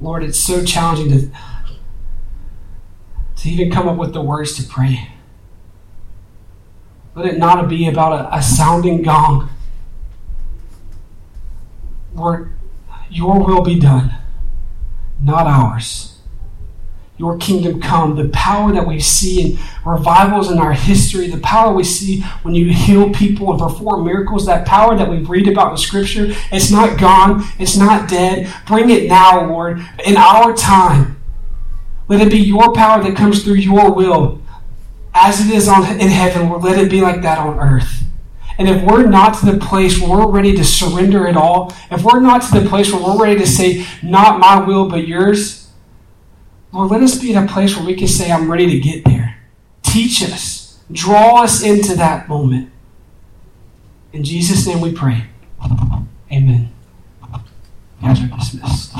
Lord, 0.00 0.24
it's 0.24 0.40
so 0.40 0.64
challenging 0.64 1.10
to, 1.10 1.30
to 3.36 3.50
even 3.50 3.70
come 3.70 3.86
up 3.86 3.98
with 3.98 4.14
the 4.14 4.22
words 4.22 4.56
to 4.56 4.62
pray. 4.66 5.12
Let 7.14 7.26
it 7.26 7.38
not 7.38 7.68
be 7.68 7.86
about 7.86 8.12
a, 8.14 8.36
a 8.38 8.42
sounding 8.42 9.02
gong. 9.02 9.50
Lord, 12.14 12.54
your 13.10 13.44
will 13.44 13.62
be 13.62 13.78
done, 13.78 14.14
not 15.20 15.46
ours 15.46 16.11
your 17.22 17.38
kingdom 17.38 17.80
come. 17.80 18.16
The 18.16 18.28
power 18.30 18.72
that 18.72 18.84
we 18.84 18.98
see 18.98 19.40
in 19.40 19.58
revivals 19.86 20.50
in 20.50 20.58
our 20.58 20.72
history, 20.72 21.28
the 21.28 21.38
power 21.38 21.72
we 21.72 21.84
see 21.84 22.22
when 22.42 22.52
you 22.52 22.72
heal 22.72 23.10
people 23.10 23.52
and 23.52 23.60
perform 23.60 24.04
miracles, 24.04 24.44
that 24.46 24.66
power 24.66 24.96
that 24.96 25.08
we 25.08 25.18
read 25.18 25.46
about 25.46 25.70
in 25.70 25.76
Scripture, 25.76 26.34
it's 26.50 26.72
not 26.72 26.98
gone, 26.98 27.44
it's 27.60 27.76
not 27.76 28.10
dead. 28.10 28.52
Bring 28.66 28.90
it 28.90 29.08
now, 29.08 29.48
Lord, 29.48 29.78
in 30.04 30.16
our 30.16 30.52
time. 30.52 31.22
Let 32.08 32.26
it 32.26 32.32
be 32.32 32.40
your 32.40 32.72
power 32.72 33.00
that 33.04 33.16
comes 33.16 33.44
through 33.44 33.54
your 33.54 33.92
will, 33.94 34.42
as 35.14 35.48
it 35.48 35.54
is 35.54 35.68
on, 35.68 35.84
in 36.00 36.08
heaven, 36.08 36.48
Lord. 36.48 36.64
Let 36.64 36.76
it 36.76 36.90
be 36.90 37.00
like 37.00 37.22
that 37.22 37.38
on 37.38 37.56
earth. 37.60 38.02
And 38.58 38.68
if 38.68 38.82
we're 38.82 39.06
not 39.06 39.38
to 39.38 39.46
the 39.46 39.58
place 39.58 40.00
where 40.00 40.10
we're 40.10 40.32
ready 40.32 40.56
to 40.56 40.64
surrender 40.64 41.28
it 41.28 41.36
all, 41.36 41.72
if 41.88 42.02
we're 42.02 42.20
not 42.20 42.42
to 42.42 42.60
the 42.60 42.68
place 42.68 42.92
where 42.92 43.00
we're 43.00 43.22
ready 43.22 43.38
to 43.38 43.46
say, 43.46 43.86
not 44.02 44.40
my 44.40 44.58
will, 44.58 44.88
but 44.88 45.06
yours, 45.06 45.61
Lord, 46.72 46.90
let 46.90 47.02
us 47.02 47.20
be 47.20 47.32
in 47.32 47.36
a 47.36 47.46
place 47.46 47.76
where 47.76 47.84
we 47.84 47.94
can 47.94 48.08
say, 48.08 48.30
I'm 48.30 48.50
ready 48.50 48.70
to 48.70 48.80
get 48.80 49.04
there. 49.04 49.38
Teach 49.82 50.22
us, 50.22 50.80
draw 50.90 51.42
us 51.42 51.62
into 51.62 51.94
that 51.96 52.28
moment. 52.28 52.70
In 54.12 54.24
Jesus' 54.24 54.66
name 54.66 54.80
we 54.80 54.92
pray. 54.92 55.26
Amen. 56.30 56.72
You 58.00 58.08
guys 58.08 58.22
are 58.22 58.26
dismissed. 58.26 58.92